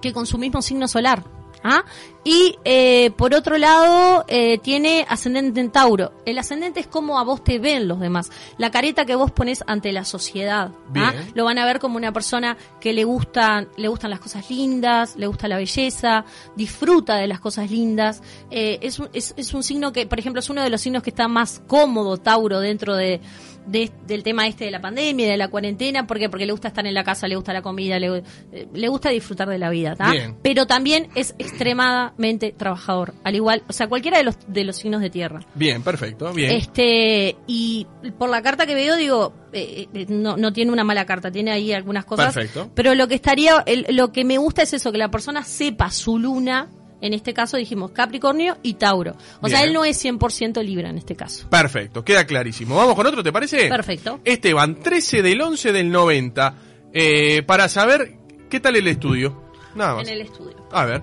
que 0.00 0.12
con 0.12 0.26
su 0.26 0.38
mismo 0.38 0.62
signo 0.62 0.88
solar. 0.88 1.37
¿Ah? 1.62 1.84
Y 2.24 2.56
eh, 2.64 3.10
por 3.16 3.34
otro 3.34 3.56
lado, 3.56 4.24
eh, 4.28 4.58
tiene 4.58 5.06
ascendente 5.08 5.60
en 5.60 5.70
Tauro. 5.70 6.12
El 6.26 6.38
ascendente 6.38 6.78
es 6.80 6.86
como 6.86 7.18
a 7.18 7.24
vos 7.24 7.42
te 7.42 7.58
ven 7.58 7.88
los 7.88 8.00
demás. 8.00 8.30
La 8.58 8.70
careta 8.70 9.06
que 9.06 9.14
vos 9.14 9.30
pones 9.30 9.64
ante 9.66 9.92
la 9.92 10.04
sociedad. 10.04 10.72
¿ah? 10.94 11.14
Lo 11.34 11.44
van 11.44 11.58
a 11.58 11.64
ver 11.64 11.78
como 11.78 11.96
una 11.96 12.12
persona 12.12 12.58
que 12.80 12.92
le 12.92 13.04
gustan, 13.04 13.68
le 13.76 13.88
gustan 13.88 14.10
las 14.10 14.20
cosas 14.20 14.50
lindas, 14.50 15.16
le 15.16 15.26
gusta 15.26 15.48
la 15.48 15.56
belleza, 15.56 16.24
disfruta 16.54 17.16
de 17.16 17.28
las 17.28 17.40
cosas 17.40 17.70
lindas. 17.70 18.22
Eh, 18.50 18.78
es, 18.82 19.00
es, 19.12 19.32
es 19.36 19.54
un 19.54 19.62
signo 19.62 19.92
que, 19.92 20.06
por 20.06 20.18
ejemplo, 20.18 20.40
es 20.40 20.50
uno 20.50 20.62
de 20.62 20.70
los 20.70 20.80
signos 20.80 21.02
que 21.02 21.10
está 21.10 21.28
más 21.28 21.62
cómodo, 21.66 22.18
Tauro, 22.18 22.60
dentro 22.60 22.94
de, 22.94 23.20
de- 23.68 23.90
del 24.06 24.22
tema 24.22 24.46
este 24.46 24.64
de 24.64 24.70
la 24.70 24.80
pandemia, 24.80 25.28
de 25.30 25.36
la 25.36 25.48
cuarentena. 25.48 26.06
¿Por 26.06 26.18
qué? 26.18 26.28
Porque 26.28 26.46
le 26.46 26.52
gusta 26.52 26.68
estar 26.68 26.86
en 26.86 26.94
la 26.94 27.04
casa, 27.04 27.28
le 27.28 27.36
gusta 27.36 27.52
la 27.52 27.62
comida, 27.62 27.98
le, 27.98 28.18
eh, 28.52 28.66
le 28.72 28.88
gusta 28.88 29.10
disfrutar 29.10 29.48
de 29.48 29.58
la 29.58 29.70
vida. 29.70 29.94
¿tá? 29.96 30.12
Pero 30.42 30.66
también 30.66 31.08
es 31.14 31.34
extremadamente 31.38 32.52
trabajador. 32.56 33.14
Al 33.24 33.34
igual, 33.34 33.62
o 33.68 33.72
sea, 33.72 33.86
cualquiera 33.88 34.18
de 34.18 34.24
los, 34.24 34.36
de 34.46 34.64
los 34.64 34.76
signos 34.76 35.00
de 35.00 35.10
tierra. 35.10 35.40
Bien, 35.54 35.82
perfecto, 35.82 36.32
bien. 36.32 36.52
Este, 36.52 37.36
y 37.46 37.86
por 38.18 38.30
la 38.30 38.42
carta 38.42 38.66
que 38.66 38.74
veo, 38.74 38.96
digo, 38.96 39.32
eh, 39.52 39.86
eh, 39.94 40.06
no, 40.08 40.36
no 40.36 40.52
tiene 40.52 40.72
una 40.72 40.84
mala 40.84 41.04
carta, 41.06 41.30
tiene 41.30 41.50
ahí 41.50 41.72
algunas 41.72 42.04
cosas. 42.04 42.34
Perfecto. 42.34 42.70
Pero 42.74 42.94
lo 42.94 43.08
que 43.08 43.14
estaría, 43.14 43.62
el- 43.66 43.86
lo 43.90 44.12
que 44.12 44.24
me 44.24 44.38
gusta 44.38 44.62
es 44.62 44.72
eso, 44.72 44.92
que 44.92 44.98
la 44.98 45.10
persona 45.10 45.44
sepa 45.44 45.90
su 45.90 46.18
luna, 46.18 46.68
en 47.00 47.12
este 47.14 47.32
caso 47.34 47.56
dijimos 47.56 47.90
Capricornio 47.92 48.56
y 48.62 48.74
Tauro. 48.74 49.14
O 49.40 49.48
sea, 49.48 49.62
él 49.64 49.72
no 49.72 49.84
es 49.84 50.04
100% 50.04 50.62
Libra 50.64 50.90
en 50.90 50.98
este 50.98 51.14
caso. 51.16 51.48
Perfecto, 51.48 52.04
queda 52.04 52.24
clarísimo. 52.26 52.76
Vamos 52.76 52.94
con 52.94 53.06
otro, 53.06 53.22
¿te 53.22 53.32
parece? 53.32 53.68
Perfecto. 53.68 54.20
Esteban, 54.24 54.76
13 54.80 55.22
del 55.22 55.40
11 55.40 55.72
del 55.72 55.90
90. 55.90 56.54
eh, 56.92 57.42
para 57.42 57.68
saber 57.68 58.16
qué 58.50 58.60
tal 58.60 58.76
el 58.76 58.88
estudio. 58.88 59.42
Nada 59.74 59.96
más. 59.96 60.08
En 60.08 60.14
el 60.14 60.20
estudio. 60.22 60.56
A 60.72 60.84
ver. 60.84 61.02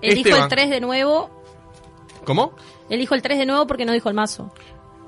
Elijo 0.00 0.36
el 0.36 0.48
3 0.48 0.70
de 0.70 0.80
nuevo, 0.80 1.42
¿Cómo? 2.24 2.54
elijo 2.90 3.14
el 3.14 3.22
3 3.22 3.38
de 3.38 3.46
nuevo 3.46 3.66
porque 3.66 3.84
no 3.84 3.92
dijo 3.92 4.08
el 4.08 4.14
mazo. 4.14 4.52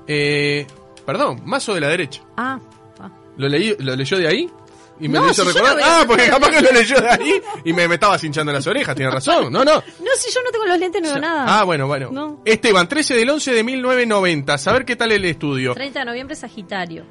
Eh, 0.07 0.65
perdón, 1.05 1.41
mazo 1.45 1.73
de 1.73 1.81
la 1.81 1.87
derecha. 1.87 2.21
Ah, 2.35 2.59
ah. 2.99 3.09
¿Lo, 3.37 3.47
leí, 3.47 3.75
¿Lo 3.79 3.95
leyó 3.95 4.17
de 4.17 4.27
ahí? 4.27 4.49
Y 4.99 5.07
me 5.07 5.19
No, 5.19 5.25
lo 5.25 5.31
hizo 5.31 5.43
si 5.45 5.51
recordar. 5.51 5.77
ah, 5.83 6.03
porque 6.07 6.27
capaz 6.27 6.49
que 6.49 6.61
lo 6.61 6.71
leyó 6.71 6.99
de 6.99 7.07
ahí 7.09 7.41
y 7.65 7.73
me, 7.73 7.87
me 7.87 7.95
estaba 7.95 8.17
hinchando 8.21 8.51
las 8.51 8.65
orejas, 8.67 8.95
tiene 8.95 9.11
razón. 9.11 9.51
No, 9.53 9.63
no. 9.63 9.75
No, 9.75 10.11
si 10.17 10.31
yo 10.33 10.41
no 10.43 10.51
tengo 10.51 10.65
los 10.65 10.79
lentes, 10.79 11.01
no 11.01 11.09
veo 11.09 11.19
nada. 11.19 11.59
Ah, 11.59 11.63
bueno, 11.63 11.85
bueno. 11.87 12.09
No. 12.11 12.41
Esteban, 12.45 12.87
13 12.87 13.15
del 13.15 13.29
11 13.29 13.51
de 13.53 13.63
1990. 13.63 14.57
Saber 14.57 14.85
qué 14.85 14.95
tal 14.95 15.11
el 15.11 15.23
estudio. 15.25 15.73
30 15.73 15.99
de 15.99 16.05
noviembre, 16.05 16.35
Sagitario. 16.35 17.05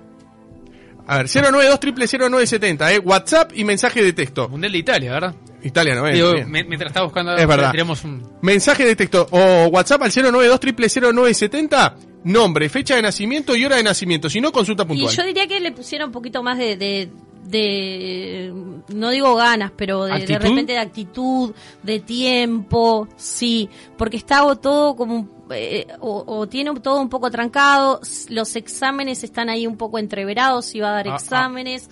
A 1.08 1.18
ver, 1.18 1.26
092 1.28 1.78
0970, 1.80 2.92
eh. 2.92 2.98
WhatsApp 2.98 3.52
y 3.54 3.62
mensaje 3.64 4.02
de 4.02 4.12
texto. 4.12 4.48
Mundial 4.48 4.72
de 4.72 4.78
Italia, 4.78 5.12
¿verdad? 5.12 5.34
Italiano, 5.62 6.06
eh. 6.08 6.12
Digo, 6.14 6.32
bien. 6.32 6.50
me- 6.50 6.64
mientras 6.64 6.90
estaba 6.90 7.06
buscando, 7.06 7.36
Es 7.36 7.46
verdad. 7.46 7.70
tiramos 7.70 8.02
un... 8.02 8.28
Mensaje 8.42 8.84
de 8.84 8.96
texto 8.96 9.26
o 9.30 9.66
WhatsApp 9.68 10.02
al 10.02 10.10
092 10.10 10.58
0970. 11.12 11.96
Nombre, 12.24 12.68
fecha 12.68 12.96
de 12.96 13.02
nacimiento 13.02 13.54
y 13.54 13.64
hora 13.64 13.76
de 13.76 13.84
nacimiento. 13.84 14.28
Si 14.28 14.40
no, 14.40 14.50
consulta 14.50 14.84
puntual. 14.84 15.12
Y 15.12 15.16
yo 15.16 15.22
diría 15.24 15.46
que 15.46 15.60
le 15.60 15.70
pusiera 15.70 16.04
un 16.04 16.10
poquito 16.10 16.42
más 16.42 16.58
de, 16.58 16.76
de, 16.76 17.08
de- 17.48 18.52
no 18.88 19.10
digo 19.10 19.34
ganas, 19.34 19.72
pero 19.76 20.04
de, 20.04 20.26
de 20.26 20.38
repente 20.38 20.72
de 20.72 20.78
actitud, 20.78 21.52
de 21.82 22.00
tiempo, 22.00 23.08
sí, 23.16 23.68
porque 23.96 24.16
está 24.16 24.54
todo 24.56 24.94
como, 24.96 25.28
eh, 25.50 25.86
o, 26.00 26.24
o 26.26 26.46
tiene 26.48 26.74
todo 26.80 27.00
un 27.00 27.08
poco 27.08 27.30
trancado, 27.30 28.00
los 28.28 28.56
exámenes 28.56 29.22
están 29.24 29.48
ahí 29.48 29.66
un 29.66 29.76
poco 29.76 29.98
entreverados, 29.98 30.66
si 30.66 30.80
va 30.80 30.88
a 30.90 30.92
dar 30.92 31.08
Ah, 31.08 31.12
ah. 31.12 31.16
exámenes. 31.16 31.88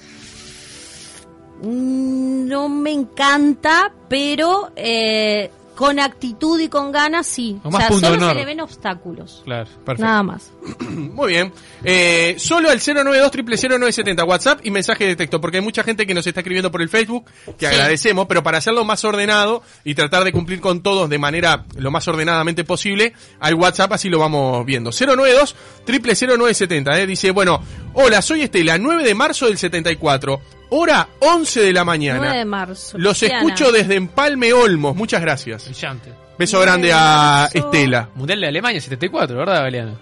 Mm, 1.63 2.47
No 2.49 2.69
me 2.69 2.91
encanta, 2.93 3.93
pero 4.09 4.71
eh, 4.77 5.51
con 5.75 5.99
actitud 5.99 6.61
y 6.61 6.69
con 6.69 6.93
ganas 6.93 7.27
sí. 7.27 7.59
O 7.65 7.69
O 7.69 7.73
sea, 7.73 7.89
solo 7.89 8.29
se 8.29 8.35
le 8.35 8.45
ven 8.45 8.61
obstáculos. 8.61 9.43
Claro. 9.45 9.69
Perfecto. 9.85 10.03
Nada 10.05 10.23
más. 10.23 10.53
Muy 10.89 11.29
bien. 11.33 11.53
Eh, 11.83 12.37
solo 12.39 12.71
al 12.71 12.79
092 12.79 13.31
0970 13.33 14.25
WhatsApp 14.25 14.61
y 14.65 14.71
mensaje 14.71 15.07
de 15.07 15.17
texto, 15.17 15.41
porque 15.41 15.59
hay 15.59 15.63
mucha 15.65 15.83
gente 15.83 16.07
que 16.07 16.15
nos 16.15 16.27
está 16.27 16.41
escribiendo 16.41 16.71
por 16.71 16.81
el 16.83 16.89
Facebook, 16.89 17.25
que 17.59 17.67
Sí. 17.67 17.75
agradecemos, 17.75 18.27
pero 18.27 18.43
para 18.43 18.59
hacerlo 18.59 18.85
más 18.85 19.05
ordenado 19.05 19.63
y 19.85 19.95
tratar 19.95 20.25
de 20.25 20.33
cumplir 20.33 20.61
con 20.61 20.83
todos 20.83 21.09
de 21.11 21.19
manera 21.19 21.65
lo 21.77 21.91
más 21.91 22.07
ordenadamente 22.09 22.65
posible, 22.65 23.13
al 23.41 23.55
WhatsApp 23.55 23.93
así 23.93 24.09
lo 24.09 24.19
vamos 24.19 24.65
viendo. 24.65 24.91
092 24.91 25.57
0970, 25.87 26.99
eh, 27.01 27.07
dice, 27.07 27.31
bueno, 27.31 27.61
hola, 27.95 28.23
soy 28.23 28.43
Estela, 28.43 28.79
9 28.79 29.05
de 29.05 29.15
marzo 29.15 29.47
del 29.47 29.59
74, 29.59 30.41
hora 30.77 31.09
11 31.21 31.61
de 31.61 31.73
la 31.73 31.85
mañana. 31.85 32.19
9 32.19 32.39
de 32.39 32.45
marzo. 32.45 32.99
Los 32.99 33.19
Cristiana. 33.19 33.45
escucho 33.45 33.73
desde 33.73 33.95
Empalme 33.95 34.53
Olmos, 34.53 34.97
muchas 34.97 35.21
gracias. 35.21 35.67
Brillante. 35.67 36.11
Beso 36.39 36.57
9 36.57 36.67
grande 36.67 36.89
de 36.89 36.95
a. 36.95 37.49
Estela. 37.53 38.09
Mundial 38.15 38.41
de 38.41 38.47
Alemania 38.49 38.81
74, 38.81 39.37
¿verdad, 39.37 39.63
Galeano? 39.63 39.99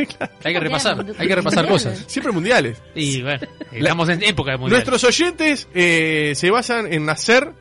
Hay 0.44 0.54
que 0.54 0.60
repasar, 0.60 1.04
hay 1.18 1.28
que 1.28 1.34
repasar 1.34 1.68
cosas. 1.68 2.04
Siempre 2.06 2.32
mundiales. 2.32 2.78
Y 2.94 3.20
bueno, 3.20 3.46
estamos 3.70 4.08
en 4.08 4.22
época 4.22 4.52
de 4.52 4.56
mundial. 4.56 4.78
Nuestros 4.78 5.04
oyentes 5.04 5.68
eh, 5.74 6.32
se 6.34 6.50
basan 6.50 6.90
en 6.90 7.04
nacer 7.04 7.52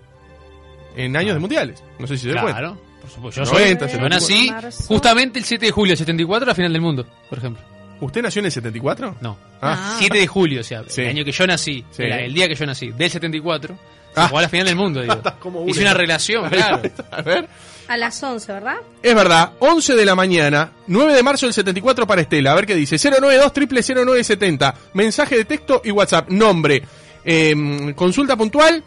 en 0.96 1.18
años 1.18 1.34
de 1.34 1.40
mundiales. 1.40 1.84
No 1.98 2.08
sé 2.08 2.18
si 2.18 2.30
se 2.30 2.34
dan 2.34 2.44
cuenta. 2.44 2.60
Claro, 2.60 2.78
por 3.02 3.10
supuesto. 3.10 3.44
Yo 3.44 3.52
90, 3.52 3.90
soy, 3.90 4.00
yo 4.00 4.08
74. 4.08 4.10
nací 4.10 4.52
Marzo. 4.52 4.84
justamente 4.88 5.40
el 5.40 5.46
7 5.46 5.66
de 5.66 5.72
julio 5.74 5.92
del 5.92 5.98
74, 5.98 6.48
la 6.48 6.56
final 6.56 6.72
del 6.72 6.82
mundo, 6.82 7.06
por 7.30 7.40
ejemplo. 7.40 7.62
¿Usted 8.02 8.22
nació 8.22 8.40
en 8.40 8.46
el 8.46 8.52
74? 8.52 9.16
No. 9.22 9.38
Ah, 9.62 9.96
7 10.00 10.18
de 10.18 10.28
julio, 10.28 10.62
o 10.62 10.64
sea, 10.64 10.84
Sí. 10.88 11.02
el 11.02 11.10
año 11.10 11.26
que 11.26 11.32
yo 11.32 11.46
nací, 11.48 11.84
Sí. 11.92 12.04
el 12.04 12.34
día 12.34 12.48
que 12.48 12.56
yo 12.56 12.66
nací, 12.66 12.92
del 12.92 13.10
74, 13.10 13.78
Ah. 14.16 14.24
se 14.24 14.28
jugó 14.30 14.40
a 14.40 14.42
la 14.44 14.50
final 14.50 14.66
del 14.68 14.76
mundo, 14.76 15.02
digo. 15.02 15.22
Hice 15.68 15.82
una 15.82 15.94
relación, 15.94 16.50
claro. 16.50 16.82
A 17.12 17.22
ver. 17.22 17.48
A 17.88 17.98
las 17.98 18.22
11, 18.22 18.52
¿verdad? 18.54 18.76
Es 19.02 19.16
verdad, 19.16 19.54
11 19.60 19.96
de 19.96 20.06
la 20.06 20.14
mañana, 20.16 20.72
9 20.88 21.14
de 21.14 21.24
marzo 21.24 21.48
del 21.48 21.54
74 21.54 22.06
para 22.06 22.22
Estela. 22.22 22.52
A 22.52 22.56
ver 22.56 22.66
qué 22.68 22.76
dice. 22.76 22.98
092 23.00 23.52
0970 23.52 24.76
Mensaje 24.94 25.36
de 25.38 25.46
texto 25.46 25.82
y 25.84 25.90
WhatsApp. 25.92 26.30
Nombre, 26.30 26.84
eh, 27.26 27.94
consulta 27.96 28.36
puntual 28.38 28.84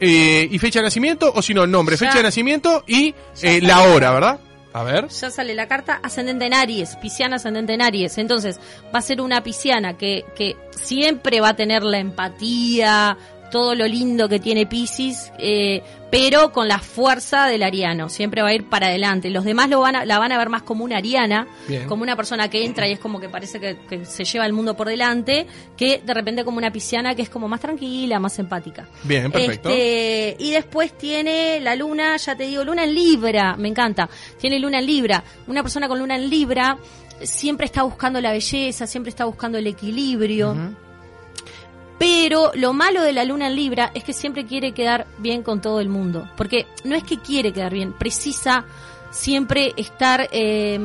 eh, 0.00 0.48
y 0.50 0.58
fecha 0.58 0.80
de 0.80 0.84
nacimiento. 0.84 1.32
O 1.32 1.40
si 1.42 1.54
no, 1.54 1.64
nombre, 1.66 1.94
Ya. 1.96 2.06
fecha 2.06 2.16
de 2.18 2.24
nacimiento 2.24 2.82
y 2.88 3.14
eh, 3.42 3.60
la 3.62 3.82
hora, 3.82 4.10
¿verdad? 4.12 4.40
A 4.72 4.84
ver. 4.84 5.08
Ya 5.08 5.30
sale 5.30 5.54
la 5.54 5.66
carta 5.66 6.00
ascendente 6.02 6.46
en 6.46 6.54
Aries, 6.54 6.96
pisciana 6.96 7.36
ascendente 7.36 7.74
en 7.74 7.82
Aries. 7.82 8.18
Entonces, 8.18 8.60
va 8.94 9.00
a 9.00 9.02
ser 9.02 9.20
una 9.20 9.42
pisciana 9.42 9.96
que, 9.96 10.24
que 10.36 10.56
siempre 10.70 11.40
va 11.40 11.50
a 11.50 11.56
tener 11.56 11.82
la 11.82 11.98
empatía, 11.98 13.18
todo 13.50 13.74
lo 13.74 13.86
lindo 13.86 14.28
que 14.28 14.38
tiene 14.38 14.66
Piscis, 14.66 15.32
eh, 15.38 15.82
pero 16.10 16.52
con 16.52 16.68
la 16.68 16.78
fuerza 16.78 17.46
del 17.46 17.62
ariano. 17.62 18.08
Siempre 18.08 18.42
va 18.42 18.48
a 18.48 18.54
ir 18.54 18.68
para 18.68 18.86
adelante. 18.88 19.30
Los 19.30 19.44
demás 19.44 19.68
lo 19.68 19.80
van 19.80 19.96
a, 19.96 20.04
la 20.04 20.18
van 20.18 20.32
a 20.32 20.38
ver 20.38 20.48
más 20.48 20.62
como 20.62 20.84
una 20.84 20.96
ariana, 20.96 21.46
Bien. 21.68 21.86
como 21.86 22.02
una 22.02 22.16
persona 22.16 22.48
que 22.48 22.64
entra 22.64 22.88
y 22.88 22.92
es 22.92 22.98
como 22.98 23.20
que 23.20 23.28
parece 23.28 23.60
que, 23.60 23.78
que 23.88 24.04
se 24.04 24.24
lleva 24.24 24.46
el 24.46 24.52
mundo 24.52 24.76
por 24.76 24.88
delante, 24.88 25.46
que 25.76 26.00
de 26.04 26.14
repente 26.14 26.44
como 26.44 26.58
una 26.58 26.72
pisciana 26.72 27.14
que 27.14 27.22
es 27.22 27.30
como 27.30 27.48
más 27.48 27.60
tranquila, 27.60 28.18
más 28.18 28.38
empática. 28.38 28.88
Bien, 29.04 29.30
perfecto. 29.30 29.68
Este, 29.68 30.36
y 30.38 30.50
después 30.50 30.96
tiene 30.96 31.60
la 31.60 31.76
luna, 31.76 32.16
ya 32.16 32.36
te 32.36 32.44
digo, 32.44 32.64
luna 32.64 32.84
en 32.84 32.94
Libra, 32.94 33.56
me 33.56 33.68
encanta. 33.68 34.08
Tiene 34.38 34.58
luna 34.58 34.78
en 34.78 34.86
Libra. 34.86 35.22
Una 35.46 35.62
persona 35.62 35.88
con 35.88 35.98
luna 35.98 36.16
en 36.16 36.28
Libra 36.28 36.78
siempre 37.22 37.66
está 37.66 37.82
buscando 37.82 38.20
la 38.20 38.32
belleza, 38.32 38.86
siempre 38.86 39.10
está 39.10 39.24
buscando 39.24 39.58
el 39.58 39.66
equilibrio. 39.66 40.56
Pero 42.00 42.50
lo 42.54 42.72
malo 42.72 43.02
de 43.02 43.12
la 43.12 43.24
luna 43.24 43.46
en 43.48 43.54
Libra 43.54 43.90
es 43.94 44.02
que 44.04 44.12
siempre 44.14 44.46
quiere 44.46 44.72
quedar 44.72 45.06
bien 45.18 45.42
con 45.42 45.60
todo 45.60 45.80
el 45.80 45.88
mundo. 45.90 46.26
Porque 46.36 46.66
no 46.82 46.96
es 46.96 47.04
que 47.04 47.18
quiere 47.18 47.52
quedar 47.52 47.72
bien, 47.74 47.92
precisa 47.92 48.64
siempre 49.10 49.74
estar... 49.76 50.26
eh, 50.32 50.80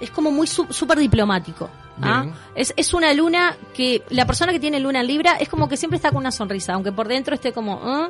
es 0.00 0.10
como 0.12 0.30
muy 0.30 0.46
su- 0.46 0.68
súper 0.72 0.98
diplomático. 0.98 1.68
¿ah? 2.00 2.22
Es, 2.54 2.72
es 2.76 2.94
una 2.94 3.12
luna 3.12 3.56
que 3.74 4.02
la 4.10 4.24
persona 4.24 4.52
que 4.52 4.60
tiene 4.60 4.78
luna 4.80 5.00
en 5.00 5.08
Libra 5.08 5.32
es 5.38 5.48
como 5.48 5.68
que 5.68 5.76
siempre 5.76 5.96
está 5.96 6.10
con 6.10 6.18
una 6.18 6.30
sonrisa, 6.30 6.72
aunque 6.74 6.92
por 6.92 7.08
dentro 7.08 7.34
esté 7.34 7.52
como... 7.52 7.80
"Ah", 7.82 8.08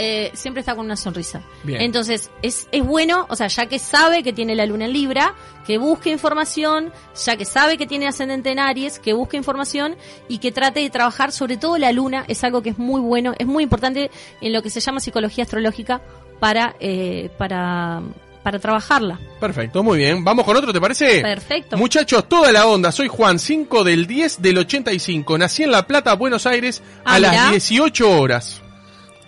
eh, 0.00 0.30
siempre 0.32 0.60
está 0.60 0.76
con 0.76 0.84
una 0.84 0.96
sonrisa. 0.96 1.42
Bien. 1.64 1.80
Entonces, 1.82 2.30
es, 2.40 2.68
es 2.70 2.84
bueno, 2.86 3.26
o 3.28 3.34
sea, 3.34 3.48
ya 3.48 3.66
que 3.66 3.80
sabe 3.80 4.22
que 4.22 4.32
tiene 4.32 4.54
la 4.54 4.64
luna 4.64 4.84
en 4.84 4.92
Libra, 4.92 5.34
que 5.66 5.76
busque 5.76 6.10
información, 6.10 6.92
ya 7.26 7.36
que 7.36 7.44
sabe 7.44 7.76
que 7.76 7.86
tiene 7.86 8.06
ascendente 8.06 8.50
en 8.52 8.60
Aries, 8.60 9.00
que 9.00 9.12
busque 9.12 9.36
información 9.36 9.96
y 10.28 10.38
que 10.38 10.52
trate 10.52 10.80
de 10.80 10.88
trabajar, 10.90 11.32
sobre 11.32 11.56
todo 11.56 11.76
la 11.78 11.90
luna, 11.90 12.24
es 12.28 12.44
algo 12.44 12.62
que 12.62 12.70
es 12.70 12.78
muy 12.78 13.00
bueno, 13.00 13.34
es 13.38 13.46
muy 13.48 13.64
importante 13.64 14.10
en 14.40 14.52
lo 14.52 14.62
que 14.62 14.70
se 14.70 14.78
llama 14.78 15.00
psicología 15.00 15.42
astrológica 15.42 16.00
para, 16.38 16.76
eh, 16.78 17.28
para, 17.36 18.00
para 18.44 18.60
trabajarla. 18.60 19.18
Perfecto, 19.40 19.82
muy 19.82 19.98
bien. 19.98 20.22
Vamos 20.22 20.44
con 20.44 20.56
otro, 20.56 20.72
¿te 20.72 20.80
parece? 20.80 21.20
Perfecto. 21.22 21.76
Muchachos, 21.76 22.28
toda 22.28 22.52
la 22.52 22.66
onda. 22.68 22.92
Soy 22.92 23.08
Juan, 23.08 23.40
5 23.40 23.82
del 23.82 24.06
10 24.06 24.40
del 24.40 24.58
85. 24.58 25.36
Nací 25.38 25.64
en 25.64 25.72
La 25.72 25.88
Plata, 25.88 26.14
Buenos 26.14 26.46
Aires, 26.46 26.82
a 27.04 27.14
Ah, 27.16 27.18
las 27.18 27.32
mirá. 27.32 27.50
18 27.50 28.08
horas. 28.20 28.62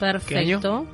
Perfecto. 0.00 0.86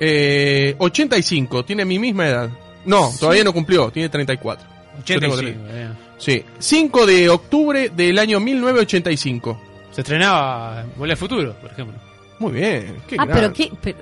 Eh, 0.00 0.74
85, 0.78 1.64
tiene 1.64 1.84
mi 1.84 1.98
misma 1.98 2.26
edad. 2.26 2.50
No, 2.84 3.10
todavía 3.20 3.44
no 3.44 3.52
cumplió, 3.52 3.90
tiene 3.90 4.08
34. 4.08 4.66
Yo 5.04 5.20
tengo 5.20 5.34
85. 5.34 5.64
eh. 5.70 5.88
Sí, 6.18 6.44
5 6.58 7.06
de 7.06 7.28
octubre 7.28 7.90
del 7.90 8.18
año 8.18 8.40
1985. 8.40 9.60
Se 9.92 10.00
estrenaba 10.00 10.84
Volver 10.96 11.12
al 11.12 11.16
Futuro, 11.16 11.52
por 11.54 11.70
ejemplo. 11.70 11.96
Muy 12.40 12.52
bien. 12.52 12.96
Qué 13.08 13.16
Ah, 13.18 13.24
gran. 13.24 13.36
pero 13.38 13.52
qué, 13.52 13.72
pero, 13.80 13.98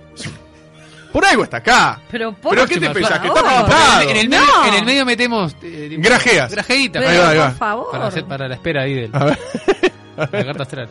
Por 1.12 1.24
algo 1.24 1.44
está 1.44 1.59
acá. 1.59 2.00
Pero, 2.11 2.35
¿Pero 2.42 2.66
qué 2.66 2.78
te 2.78 2.87
por 2.87 2.94
pensás? 2.94 3.18
Que 3.20 3.28
está 3.28 3.42
pintado. 3.42 4.02
en, 4.02 4.09
en 4.11 4.16
el 4.18 4.28
No. 4.30 4.37
medio, 4.38 4.66
en 4.68 4.74
el 4.74 4.85
medio 4.85 5.06
metemos. 5.06 5.56
eh, 5.62 5.96
Grajeas. 5.98 6.50
Grajeítas. 6.52 7.02
Pero, 7.02 7.12
Ahí 7.12 7.18
va, 7.18 7.30
ahí 7.30 7.38
va. 7.38 7.48
por 7.48 7.56
favor. 7.59 7.90
Para, 7.90 8.06
hacer, 8.09 8.24
para 8.26 8.48
la 8.48 8.54
espera 8.54 8.82
ahí 8.82 8.94
de 8.94 9.09
A 9.12 9.24
ver, 9.24 9.38
la 10.16 10.44
carta 10.44 10.62
astral. 10.62 10.88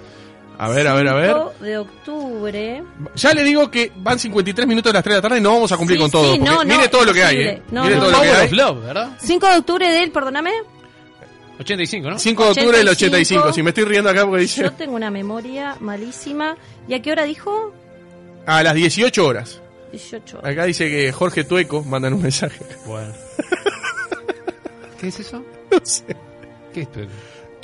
A 0.58 0.70
ver, 0.70 0.88
a 0.88 0.94
ver, 0.94 1.08
a 1.08 1.14
ver. 1.14 1.28
5 1.32 1.54
de 1.62 1.78
octubre. 1.78 2.84
Ya 3.16 3.34
le 3.34 3.44
digo 3.44 3.70
que 3.72 3.92
van 3.98 4.18
53 4.20 4.68
minutos 4.68 4.92
de 4.92 4.98
las 4.98 5.04
3 5.04 5.14
de 5.14 5.18
la 5.18 5.22
tarde 5.22 5.38
y 5.38 5.42
no 5.42 5.54
vamos 5.54 5.72
a 5.72 5.78
cumplir 5.78 5.98
Sí, 5.98 6.02
con 6.02 6.12
todo. 6.12 6.34
sí, 6.34 6.40
no, 6.40 6.64
no, 6.64 6.66
mire 6.66 6.88
todo 6.88 7.06
lo 7.06 7.14
que 7.14 7.24
hay. 7.24 7.38
¿eh? 7.38 7.62
No, 7.72 7.84
mire 7.84 7.96
no, 7.96 8.02
todo 8.02 8.12
no. 8.12 8.18
lo 8.18 8.24
que 8.24 8.30
hay. 8.32 8.50
Love, 8.52 8.84
¿verdad? 8.86 9.10
5 9.22 9.48
de 9.48 9.58
octubre 9.58 9.92
del, 9.92 10.12
perdóname. 10.12 10.52
85, 11.60 12.10
¿no? 12.10 12.20
5 12.20 12.44
de 12.44 12.50
octubre 12.50 12.78
del 12.80 12.90
85. 12.90 13.42
85. 13.42 13.54
Si 13.54 13.64
me 13.64 13.70
estoy 13.70 13.86
riendo 13.86 14.10
acá 14.10 14.26
porque 14.26 14.42
dice 14.42 14.62
Yo 14.64 14.72
tengo 14.74 14.96
una 14.96 15.10
memoria 15.10 15.78
malísima. 15.80 16.58
¿Y 16.88 16.94
a 16.94 17.02
qué 17.02 17.12
hora 17.12 17.24
dijo? 17.24 17.74
a 18.46 18.62
las 18.62 18.76
18 18.76 19.26
horas. 19.26 19.62
18. 19.92 20.40
Acá 20.46 20.66
dice 20.66 20.90
que 20.90 21.12
Jorge 21.12 21.44
Tueco 21.46 21.84
mandan 21.84 22.14
un 22.14 22.22
mensaje. 22.22 22.60
Bueno. 22.86 23.14
¿Qué 25.00 25.08
es 25.08 25.20
eso? 25.20 25.44
No 25.72 25.80
sé. 25.84 26.04
¿Qué 26.74 26.82
es 26.82 26.92
tueco? 26.92 27.12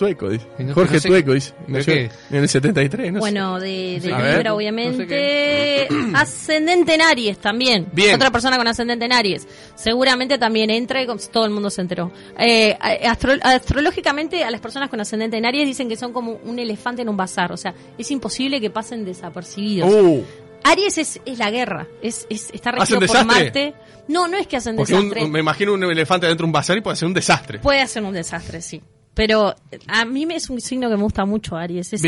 Tueco, 0.02 0.30
dice. 0.30 0.48
Y 0.58 0.64
no- 0.64 0.74
Jorge 0.74 0.96
no 0.96 1.00
sé- 1.00 1.08
Tueco, 1.10 1.34
dice. 1.34 1.54
¿de 1.68 1.74
Nació 1.78 1.94
qué? 1.94 2.10
En 2.32 2.38
el 2.38 2.50
73, 2.50 3.12
no 3.14 3.18
sé. 3.18 3.20
Bueno, 3.20 3.60
de, 3.60 4.00
de. 4.02 4.08
Libra, 4.08 4.44
No 4.44 4.56
obviamente. 4.56 5.88
ascendente 6.16 6.96
en 6.96 7.02
Aries 7.04 7.38
también. 7.38 7.88
Bien. 7.94 8.16
Otra 8.16 8.32
persona 8.32 8.58
con 8.58 8.68
ascendente 8.68 9.06
en 9.06 9.14
Aries. 9.14 9.48
Seguramente 9.76 10.38
también 10.38 10.70
entra 10.72 11.04
y 11.04 11.06
como- 11.06 11.20
todo 11.32 11.46
el 11.46 11.52
mundo 11.52 11.70
se 11.70 11.82
enteró. 11.82 12.12
Eh, 12.40 12.76
astro- 13.04 13.38
astrológicamente, 13.44 14.44
a 14.44 14.50
las 14.52 14.60
personas 14.62 14.90
con 14.90 15.00
ascendente 15.00 15.38
en 15.38 15.46
Aries 15.46 15.68
dicen 15.68 15.88
que 15.88 15.96
son 15.96 16.12
como 16.14 16.34
un 16.44 16.58
elefante 16.58 17.04
en 17.04 17.10
un 17.10 17.18
bazar. 17.18 17.52
O 17.52 17.58
sea, 17.58 17.74
es 17.98 18.10
imposible 18.10 18.60
que 18.60 18.70
pasen 18.72 19.06
desapercibidos. 19.06 19.88
Uh, 19.92 20.24
Aries 20.64 20.98
es, 20.98 21.20
es 21.26 21.38
la 21.40 21.50
guerra. 21.52 21.88
Es, 22.02 22.26
es, 22.30 22.50
está 22.54 22.72
¿Hacen 22.72 23.00
regido 23.00 23.00
por 23.00 23.08
desastre? 23.28 23.44
Marte. 23.44 23.74
No, 24.08 24.28
no 24.28 24.38
es 24.38 24.48
que 24.48 24.58
hacen 24.58 24.76
porque 24.76 24.94
un- 24.94 25.10
desastre. 25.10 25.28
me 25.30 25.40
imagino 25.40 25.74
un 25.74 25.84
elefante 25.84 26.28
dentro 26.28 26.44
de 26.46 26.48
un 26.48 26.52
bazar 26.54 26.78
y 26.78 26.82
puede 26.82 26.96
ser 26.98 27.08
un 27.08 27.14
desastre. 27.14 27.60
Puede 27.60 27.86
ser 27.88 28.04
un 28.04 28.14
desastre, 28.14 28.62
sí. 28.62 28.82
Pero 29.14 29.54
a 29.88 30.06
mí 30.06 30.26
me 30.26 30.36
es 30.36 30.50
un 30.50 30.62
signo 30.62 30.90
que 30.90 30.96
me 30.96 31.04
gusta 31.04 31.26
mucho, 31.26 31.58
Aries. 31.58 31.92
Es, 31.94 32.02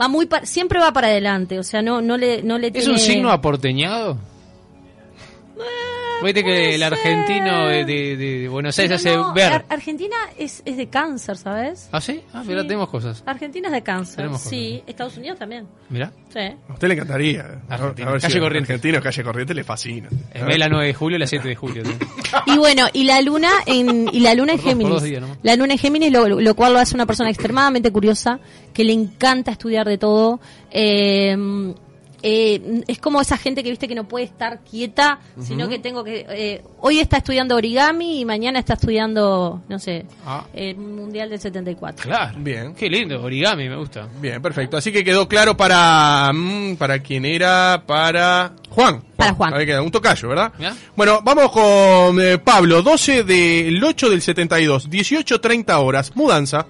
va 0.00 0.08
muy 0.08 0.26
pa- 0.26 0.44
siempre 0.44 0.80
va 0.80 0.92
para 0.92 1.06
adelante, 1.06 1.58
o 1.58 1.62
sea, 1.62 1.80
no 1.80 2.02
no 2.02 2.16
le 2.16 2.42
no 2.42 2.58
le 2.58 2.66
¿Es 2.68 2.72
tiene- 2.72 2.90
un 2.92 2.98
signo 2.98 3.30
aporteñado? 3.30 4.18
Viste 6.22 6.44
que 6.44 6.74
el 6.74 6.82
argentino 6.82 7.66
de, 7.68 7.74
ser. 7.78 7.86
de- 7.86 8.16
de 8.16 8.48
Buenos 8.48 8.78
Aires 8.78 9.00
hace 9.00 9.16
no, 9.16 9.32
ver. 9.32 9.52
Ar- 9.52 9.64
Argentina 9.68 10.16
es, 10.38 10.62
es 10.64 10.76
de 10.76 10.88
cáncer, 10.88 11.36
¿sabes? 11.36 11.88
¿Ah, 11.92 12.00
sí? 12.00 12.20
Ah, 12.32 12.42
mira, 12.46 12.62
Sí. 12.62 12.68
tenemos 12.68 12.88
cosas. 12.88 13.22
Argentina 13.26 13.68
es 13.68 13.72
de 13.74 13.82
cáncer, 13.82 14.28
sí. 14.38 14.82
Estados 14.86 15.16
Unidos 15.16 15.38
también, 15.38 15.66
Mira. 15.88 16.12
sí. 16.32 16.38
A 16.68 16.72
usted 16.72 16.88
le 16.88 16.94
encantaría. 16.94 17.60
Argentina. 17.68 18.08
A 18.08 18.12
ver 18.12 18.20
Calle 18.20 18.38
a 18.38 18.40
Corrientes. 18.40 18.70
Argentinos, 18.70 19.02
calle 19.02 19.22
corriente 19.24 19.54
le 19.54 19.64
fascina. 19.64 20.08
En 20.34 20.46
vez 20.46 20.54
de 20.54 20.58
la 20.58 20.68
9 20.68 20.86
de 20.86 20.94
julio, 20.94 21.18
la 21.18 21.26
7 21.26 21.48
de 21.48 21.56
julio. 21.56 21.84
¿sí? 21.84 21.92
Y 22.46 22.56
bueno, 22.58 22.86
y 22.92 23.04
la 23.04 23.20
luna 23.22 23.50
en 23.66 24.08
y 24.12 24.20
la 24.20 24.34
luna 24.34 24.52
en 24.52 24.58
Géminis. 24.60 24.92
dos 24.92 25.02
días 25.02 25.20
nomás. 25.20 25.38
la 25.42 25.56
luna 25.56 25.72
en 25.74 25.78
Géminis, 25.78 26.12
lo, 26.12 26.28
lo 26.28 26.54
cual 26.54 26.72
lo 26.72 26.78
hace 26.78 26.94
una 26.94 27.06
persona 27.06 27.30
extremadamente 27.30 27.90
curiosa, 27.90 28.40
que 28.72 28.84
le 28.84 28.92
encanta 28.92 29.50
estudiar 29.52 29.86
de 29.86 29.98
todo. 29.98 30.40
Eh, 30.70 31.36
eh, 32.22 32.82
es 32.86 32.98
como 32.98 33.20
esa 33.20 33.36
gente 33.36 33.62
que 33.62 33.70
viste 33.70 33.88
que 33.88 33.94
no 33.94 34.06
puede 34.08 34.24
estar 34.26 34.60
quieta, 34.60 35.18
sino 35.40 35.68
que 35.68 35.78
tengo 35.78 36.04
que 36.04 36.26
eh, 36.28 36.62
hoy 36.80 36.98
está 37.00 37.18
estudiando 37.18 37.56
origami 37.56 38.20
y 38.20 38.24
mañana 38.24 38.58
está 38.58 38.74
estudiando, 38.74 39.62
no 39.68 39.78
sé, 39.78 40.04
Ah. 40.26 40.44
el 40.52 40.76
mundial 40.76 41.30
del 41.30 41.40
74. 41.40 42.04
Claro. 42.08 42.38
Bien. 42.38 42.74
Qué 42.74 42.88
lindo, 42.88 43.22
origami, 43.22 43.68
me 43.68 43.76
gusta. 43.76 44.08
Bien, 44.20 44.40
perfecto. 44.42 44.76
Así 44.76 44.92
que 44.92 45.02
quedó 45.04 45.28
claro 45.28 45.56
para. 45.56 46.30
mm, 46.32 46.76
¿Para 46.76 46.98
quién 47.00 47.24
era? 47.24 47.82
Para. 47.86 48.52
Juan. 48.70 49.02
Para 49.16 49.34
Juan. 49.34 49.54
Ahí 49.54 49.66
queda, 49.66 49.82
un 49.82 49.90
tocayo, 49.90 50.28
¿verdad? 50.28 50.52
Mirá. 50.58 50.74
Bueno, 50.96 51.20
vamos 51.22 51.50
con 51.50 52.20
eh, 52.20 52.38
Pablo. 52.38 52.82
12 52.82 53.24
del 53.24 53.82
8 53.82 54.10
del 54.10 54.22
72. 54.22 54.88
18.30 54.88 55.74
horas. 55.82 56.12
Mudanza. 56.14 56.66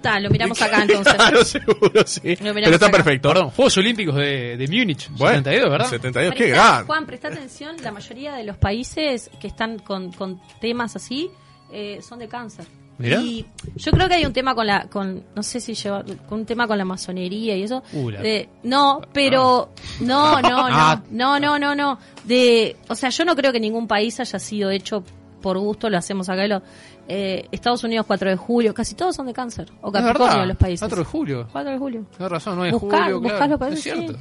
Está, 0.00 0.18
lo 0.18 0.30
miramos 0.30 0.60
acá 0.62 0.82
entonces. 0.88 1.12
Claro, 1.14 1.44
seguro, 1.44 2.06
sí. 2.06 2.20
Pero 2.36 2.58
está 2.70 2.86
acá. 2.86 2.96
perfecto. 2.96 3.28
Perdón, 3.28 3.50
Juegos 3.50 3.76
Olímpicos 3.76 4.14
de, 4.16 4.56
de 4.56 4.66
Múnich, 4.68 5.10
Bueno, 5.10 5.36
72, 5.38 5.70
¿verdad? 5.70 5.88
72, 5.90 6.34
qué 6.34 6.48
grande. 6.48 6.86
Juan, 6.86 7.04
presta 7.06 7.28
atención, 7.28 7.76
la 7.82 7.92
mayoría 7.92 8.34
de 8.34 8.44
los 8.44 8.56
países 8.56 9.30
que 9.40 9.46
están 9.48 9.78
con, 9.78 10.10
con 10.12 10.40
temas 10.60 10.96
así 10.96 11.30
eh, 11.70 12.00
son 12.02 12.18
de 12.18 12.28
cáncer. 12.28 12.64
Mirá. 12.96 13.18
Y 13.20 13.46
yo 13.76 13.92
creo 13.92 14.08
que 14.08 14.14
hay 14.14 14.26
un 14.26 14.32
tema 14.34 14.54
con 14.54 14.66
la, 14.66 14.86
con, 14.88 15.24
no 15.34 15.42
sé 15.42 15.58
si 15.60 15.72
lleva, 15.74 16.02
con 16.28 16.40
un 16.40 16.46
tema 16.46 16.66
con 16.66 16.76
la 16.76 16.84
masonería 16.84 17.56
y 17.56 17.62
eso. 17.62 17.82
Uh, 17.92 18.10
la- 18.10 18.20
de- 18.20 18.48
no, 18.62 19.00
pero, 19.12 19.70
no, 20.00 20.40
no, 20.42 20.66
Ah. 20.70 21.02
no, 21.10 21.38
no, 21.38 21.58
no, 21.58 21.58
no, 21.58 21.74
no. 21.74 21.98
De, 22.24 22.76
o 22.88 22.94
sea, 22.94 23.08
yo 23.08 23.24
no 23.24 23.34
creo 23.36 23.52
que 23.52 23.60
ningún 23.60 23.86
país 23.86 24.20
haya 24.20 24.38
sido 24.38 24.70
hecho 24.70 25.02
por 25.40 25.58
gusto, 25.58 25.88
lo 25.90 25.98
hacemos 25.98 26.28
acá. 26.28 26.46
Lo, 26.46 26.62
eh, 27.08 27.46
Estados 27.52 27.82
Unidos 27.84 28.06
4 28.06 28.30
de 28.30 28.36
julio, 28.36 28.72
casi 28.74 28.94
todos 28.94 29.16
son 29.16 29.26
de 29.26 29.32
cáncer. 29.32 29.70
O 29.80 29.90
Capricornio 29.90 30.46
los 30.46 30.56
países. 30.56 30.80
4 30.80 30.98
de 30.98 31.04
julio. 31.04 31.48
4 31.52 31.70
de 31.72 31.78
julio. 31.78 32.04
Tienes 32.16 32.30
razón, 32.32 32.56
9 32.56 32.70
de 32.72 32.78
Buscá- 32.78 33.02
julio, 33.04 33.20
buscá 33.20 33.36
claro. 33.36 33.50
los 33.52 33.58
países, 33.60 33.78
es 33.78 33.82
cierto. 33.94 34.12
sí. 34.12 34.18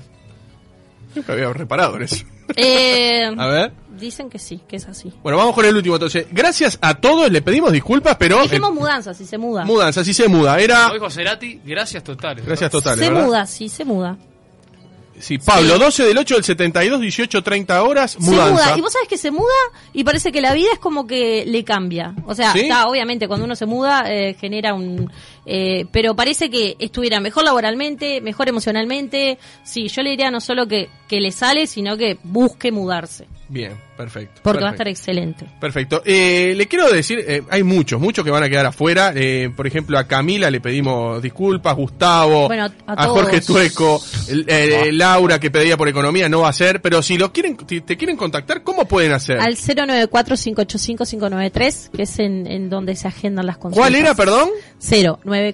Nunca 1.16 1.34
había 1.34 1.52
reparado 1.52 1.96
en 1.96 2.04
eso. 2.04 2.24
Eh, 2.56 3.26
A 3.38 3.48
ver. 3.48 3.72
dicen 3.98 4.30
que 4.30 4.38
sí, 4.38 4.62
que 4.68 4.76
es 4.76 4.88
así. 4.88 5.12
Bueno, 5.24 5.40
vamos 5.40 5.56
con 5.56 5.66
el 5.66 5.76
último. 5.76 5.96
Entonces, 5.96 6.28
gracias 6.32 6.78
a 6.82 6.94
todos. 6.94 7.32
Le 7.32 7.42
pedimos 7.42 7.72
disculpas, 7.72 8.16
pero. 8.18 8.44
Dijimos 8.44 8.70
eh, 8.70 8.74
mudanza, 8.74 9.14
si 9.16 9.26
se 9.26 9.38
muda. 9.40 9.66
mudanza, 9.66 10.04
sí 10.04 10.14
se 10.14 10.28
muda. 10.28 10.60
Era. 10.60 10.92
Dijo 10.94 11.10
Cerati, 11.10 11.62
gracias 11.66 12.04
totales. 12.04 12.46
Gracias 12.46 12.70
totales. 12.70 13.00
se 13.04 13.10
¿verdad? 13.12 13.26
muda, 13.26 13.46
sí, 13.48 13.70
se 13.70 13.86
muda. 13.86 14.18
Sí, 15.20 15.38
Pablo, 15.38 15.76
Sí. 15.76 15.80
12 15.80 16.04
del 16.06 16.18
8 16.18 16.36
del 16.36 16.44
72, 16.44 17.02
18, 17.02 17.44
30 17.44 17.84
horas, 17.84 18.12
Se 18.12 18.20
mudanza. 18.20 18.52
muda. 18.54 18.78
Y 18.78 18.82
vos 18.82 18.94
sabés 18.94 19.08
que 19.08 19.18
se 19.18 19.32
muda 19.32 19.44
y 19.94 20.04
parece 20.04 20.32
que 20.32 20.42
la 20.42 20.54
vida 20.54 20.70
es 20.74 20.80
como 20.80 21.06
que 21.06 21.44
le 21.46 21.64
cambia. 21.64 22.14
O 22.26 22.34
sea, 22.34 22.54
¿Sí? 22.54 22.62
está, 22.62 22.88
obviamente 22.88 23.28
cuando 23.28 23.46
uno 23.46 23.56
se 23.56 23.66
muda 23.66 24.04
eh, 24.08 24.36
genera 24.40 24.74
un... 24.74 25.12
eh, 25.46 25.86
pero 25.92 26.16
parece 26.16 26.50
que 26.50 26.76
estuviera 26.80 27.20
mejor 27.20 27.44
laboralmente, 27.44 28.22
mejor 28.22 28.50
emocionalmente. 28.50 29.38
Sí, 29.64 29.88
yo 29.88 30.02
le 30.04 30.12
diría 30.12 30.32
no 30.32 30.40
solo 30.42 30.68
que, 30.68 30.90
que 31.08 31.20
le 31.22 31.32
sale, 31.32 31.68
sino 31.68 31.98
que 31.98 32.18
busque 32.24 32.72
mudarse. 32.72 33.28
Bien, 33.52 33.72
perfecto. 33.98 34.42
Porque 34.44 34.62
va 34.62 34.70
a 34.70 34.74
estar 34.74 34.88
excelente. 34.88 35.44
Perfecto. 35.60 36.04
Eh, 36.06 36.54
le 36.56 36.68
quiero 36.68 36.88
decir, 36.92 37.18
eh, 37.28 37.42
hay 37.50 37.64
muchos, 37.64 38.00
muchos 38.00 38.24
que 38.24 38.30
van 38.30 38.44
a 38.44 38.50
quedar 38.50 38.68
afuera. 38.68 39.12
Eh, 39.16 39.50
por 39.56 39.66
ejemplo, 39.66 39.98
a 39.98 40.04
Camila 40.08 40.52
le 40.52 40.62
pedimos 40.62 41.20
disculpas, 41.20 41.76
Gustavo, 41.76 42.46
Bueno, 42.48 42.66
a 42.86 42.94
a 42.94 43.08
Jorge. 43.08 43.42
Tueco, 43.42 44.00
el- 44.28 44.46
eh, 44.48 44.92
Laura 44.94 45.40
que 45.40 45.50
pedía 45.50 45.78
por 45.78 45.88
economía 45.88 46.30
no 46.30 46.42
va 46.42 46.50
a 46.50 46.54
ser, 46.54 46.80
pero 46.80 47.02
si 47.02 47.18
lo 47.18 47.34
quieren, 47.34 47.58
si 47.68 47.82
te 47.82 47.98
quieren 47.98 48.18
contactar, 48.18 48.62
¿cómo 48.62 48.88
pueden 48.88 49.14
hacer? 49.14 49.40
Al 49.40 49.56
094-585-593, 49.56 51.90
que 51.96 52.04
es 52.04 52.20
en, 52.20 52.48
en 52.48 52.70
donde 52.70 52.96
se 52.96 53.08
agendan 53.08 53.46
las 53.46 53.58
consultas. 53.58 53.90
¿Cuál 53.90 53.96
era, 53.96 54.16
perdón? 54.16 54.50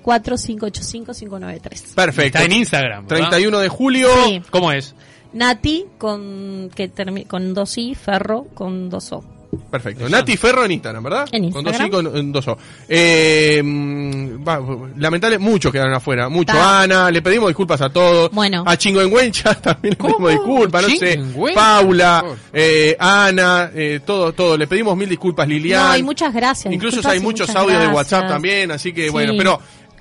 094-585-593. 0.04 1.94
Perfecto. 1.96 2.22
Está 2.40 2.44
en 2.46 2.52
Instagram. 2.54 3.08
¿verdad? 3.08 3.30
31 3.30 3.60
de 3.60 3.70
julio. 3.70 4.08
Sí. 4.26 4.42
¿Cómo 4.50 4.72
es? 4.72 4.96
Nati 5.34 5.86
con 5.98 6.70
que 6.74 6.92
termi- 6.94 7.28
con 7.28 7.54
dos 7.54 7.78
i, 7.78 7.94
Ferro 7.96 8.46
con 8.54 8.90
dos 8.90 9.12
o. 9.12 9.24
Perfecto. 9.70 10.08
Nati 10.10 10.38
Ferro 10.38 10.66
en 10.66 10.72
Instagram, 10.72 11.04
¿verdad? 11.04 11.28
En 11.32 11.52
Con 11.52 11.64
dos 11.64 11.74
Instagram. 11.74 11.88
I, 11.88 11.92
con 12.10 12.18
en 12.18 12.32
dos 12.32 12.48
O. 12.48 12.58
Eh, 12.88 13.62
va, 13.64 14.62
lamentable, 14.98 15.38
muchos 15.40 15.72
quedaron 15.72 15.94
afuera. 15.94 16.30
Mucho 16.30 16.54
Ta. 16.54 16.82
Ana, 16.82 17.12
le 17.12 17.22
pedimos 17.22 17.50
disculpas 17.50 17.82
a 17.82 17.90
todos. 17.90 18.32
Bueno. 18.32 18.64
A 18.66 18.78
Chingüengüencha 18.78 19.56
también 19.62 19.98
le 20.00 20.10
pedimos 20.10 20.32
disculpas, 20.32 20.84
no 20.84 20.90
sé. 20.90 21.20
Paula, 21.54 22.24
eh, 22.54 22.96
Ana, 23.00 23.72
eh, 23.74 24.02
todo, 24.06 24.34
todo. 24.34 24.58
Le 24.58 24.68
pedimos 24.68 24.96
mil 24.98 25.10
disculpas, 25.10 25.48
Lilian. 25.48 25.88
No, 25.90 25.98
y 25.98 26.04
muchas 26.04 26.34
gracias. 26.34 26.74
Incluso 26.74 27.08
hay 27.08 27.20
y 27.20 27.22
muchos 27.22 27.50
audios 27.56 27.80
de. 27.82 27.88
WhatsApp 27.88 28.28
también, 28.28 28.72
así 28.72 28.92
que 28.94 29.06
Sí. 29.06 29.10
bueno, 29.10 29.34
pero 29.38 29.60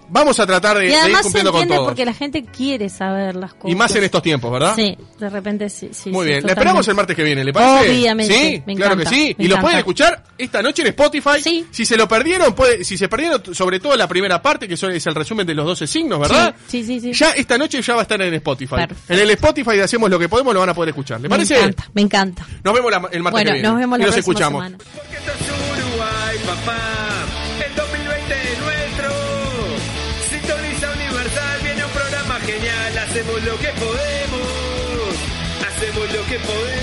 vamos 0.09 0.38
a 0.40 0.47
tratar 0.47 0.79
de, 0.79 0.85
Y 0.85 0.88
de 0.88 0.93
ir 0.95 0.99
además 1.01 1.19
se 1.19 1.23
cumpliendo 1.25 1.53
con 1.53 1.61
entiende 1.62 1.77
todo. 1.79 1.87
porque 1.87 2.05
la 2.05 2.12
gente 2.14 2.45
quiere 2.45 2.88
saber 2.88 3.37
las 3.37 3.55
cosas. 3.55 3.71
Y 3.71 3.75
más 3.75 3.95
en 3.97 4.05
estos 4.05 4.23
tiempos, 4.23 4.53
¿verdad? 4.53 4.75
Sí, 4.77 4.97
de 5.19 5.31
repente 5.31 5.69
sí. 5.71 5.90
sí 5.93 6.11
Muy 6.11 6.25
sí, 6.25 6.29
bien, 6.31 6.40
totalmente. 6.40 6.51
esperamos 6.53 6.88
el 6.88 6.95
martes 6.95 7.17
que 7.17 7.23
viene, 7.25 7.45
¿le 7.45 7.53
parece? 7.53 7.90
Obviamente, 7.90 8.35
Sí, 8.35 8.62
me 8.67 8.75
claro 8.77 8.97
que 8.97 9.07
sí. 9.07 9.35
me 9.38 9.45
Y 9.45 9.49
lo 9.49 9.55
encanta. 9.55 9.61
pueden 9.62 9.79
escuchar 9.79 10.23
esta 10.38 10.62
noche 10.62 10.83
en 10.83 10.88
Spotify. 10.88 11.40
Sí. 11.43 11.67
Si 11.71 11.85
se 11.87 11.97
lo 11.97 12.07
perdieron, 12.09 12.55
puede, 12.55 12.85
si 12.85 12.97
se 12.99 13.09
perdieron 13.09 13.55
sobre 13.55 13.81
todo 13.81 13.97
la 13.97 14.07
primera 14.09 14.40
parte, 14.43 14.69
que 14.69 14.77
son- 14.77 14.93
es 14.93 15.07
el 15.07 15.14
resumen 15.14 15.47
de 15.47 15.55
los 15.55 15.64
12 15.67 15.87
signos, 15.87 16.21
¿verdad? 16.21 16.55
Sí, 16.67 16.85
sí, 16.85 17.01
sí. 17.01 17.12
Ya 17.12 17.31
esta 17.31 17.57
noche 17.59 17.81
ya 17.83 17.95
va 17.95 18.01
a 18.01 18.03
estar 18.03 18.21
en 18.21 18.35
Spotify. 18.35 18.77
Perfecto. 18.87 19.12
En 19.12 19.19
el 19.21 19.31
Spotify 19.31 19.77
de 19.77 19.83
Hacemos 19.85 20.11
lo 20.11 20.19
que 20.19 20.29
podemos 20.29 20.55
lo 20.55 20.61
van 20.61 20.69
a 20.71 20.75
poder 20.75 20.90
escuchar. 20.90 21.19
¿Le 21.21 21.29
Me 21.29 21.37
parece? 21.37 21.57
encanta, 21.59 21.90
me 21.95 22.03
encanta. 22.03 22.47
Nos 22.62 22.75
vemos 22.75 22.90
la- 22.90 22.97
el 23.12 23.23
martes 23.23 23.33
Bueno, 23.33 23.49
que 23.51 23.53
viene. 23.55 23.69
nos 23.69 23.79
vemos 23.79 23.99
y 23.99 24.01
la 24.03 24.07
nos 24.07 24.14
próxima 24.14 24.33
escuchamos. 24.33 24.64
semana. 24.64 24.79
Papá. 26.47 26.93
Que 36.35 36.40
podemos. 36.40 36.73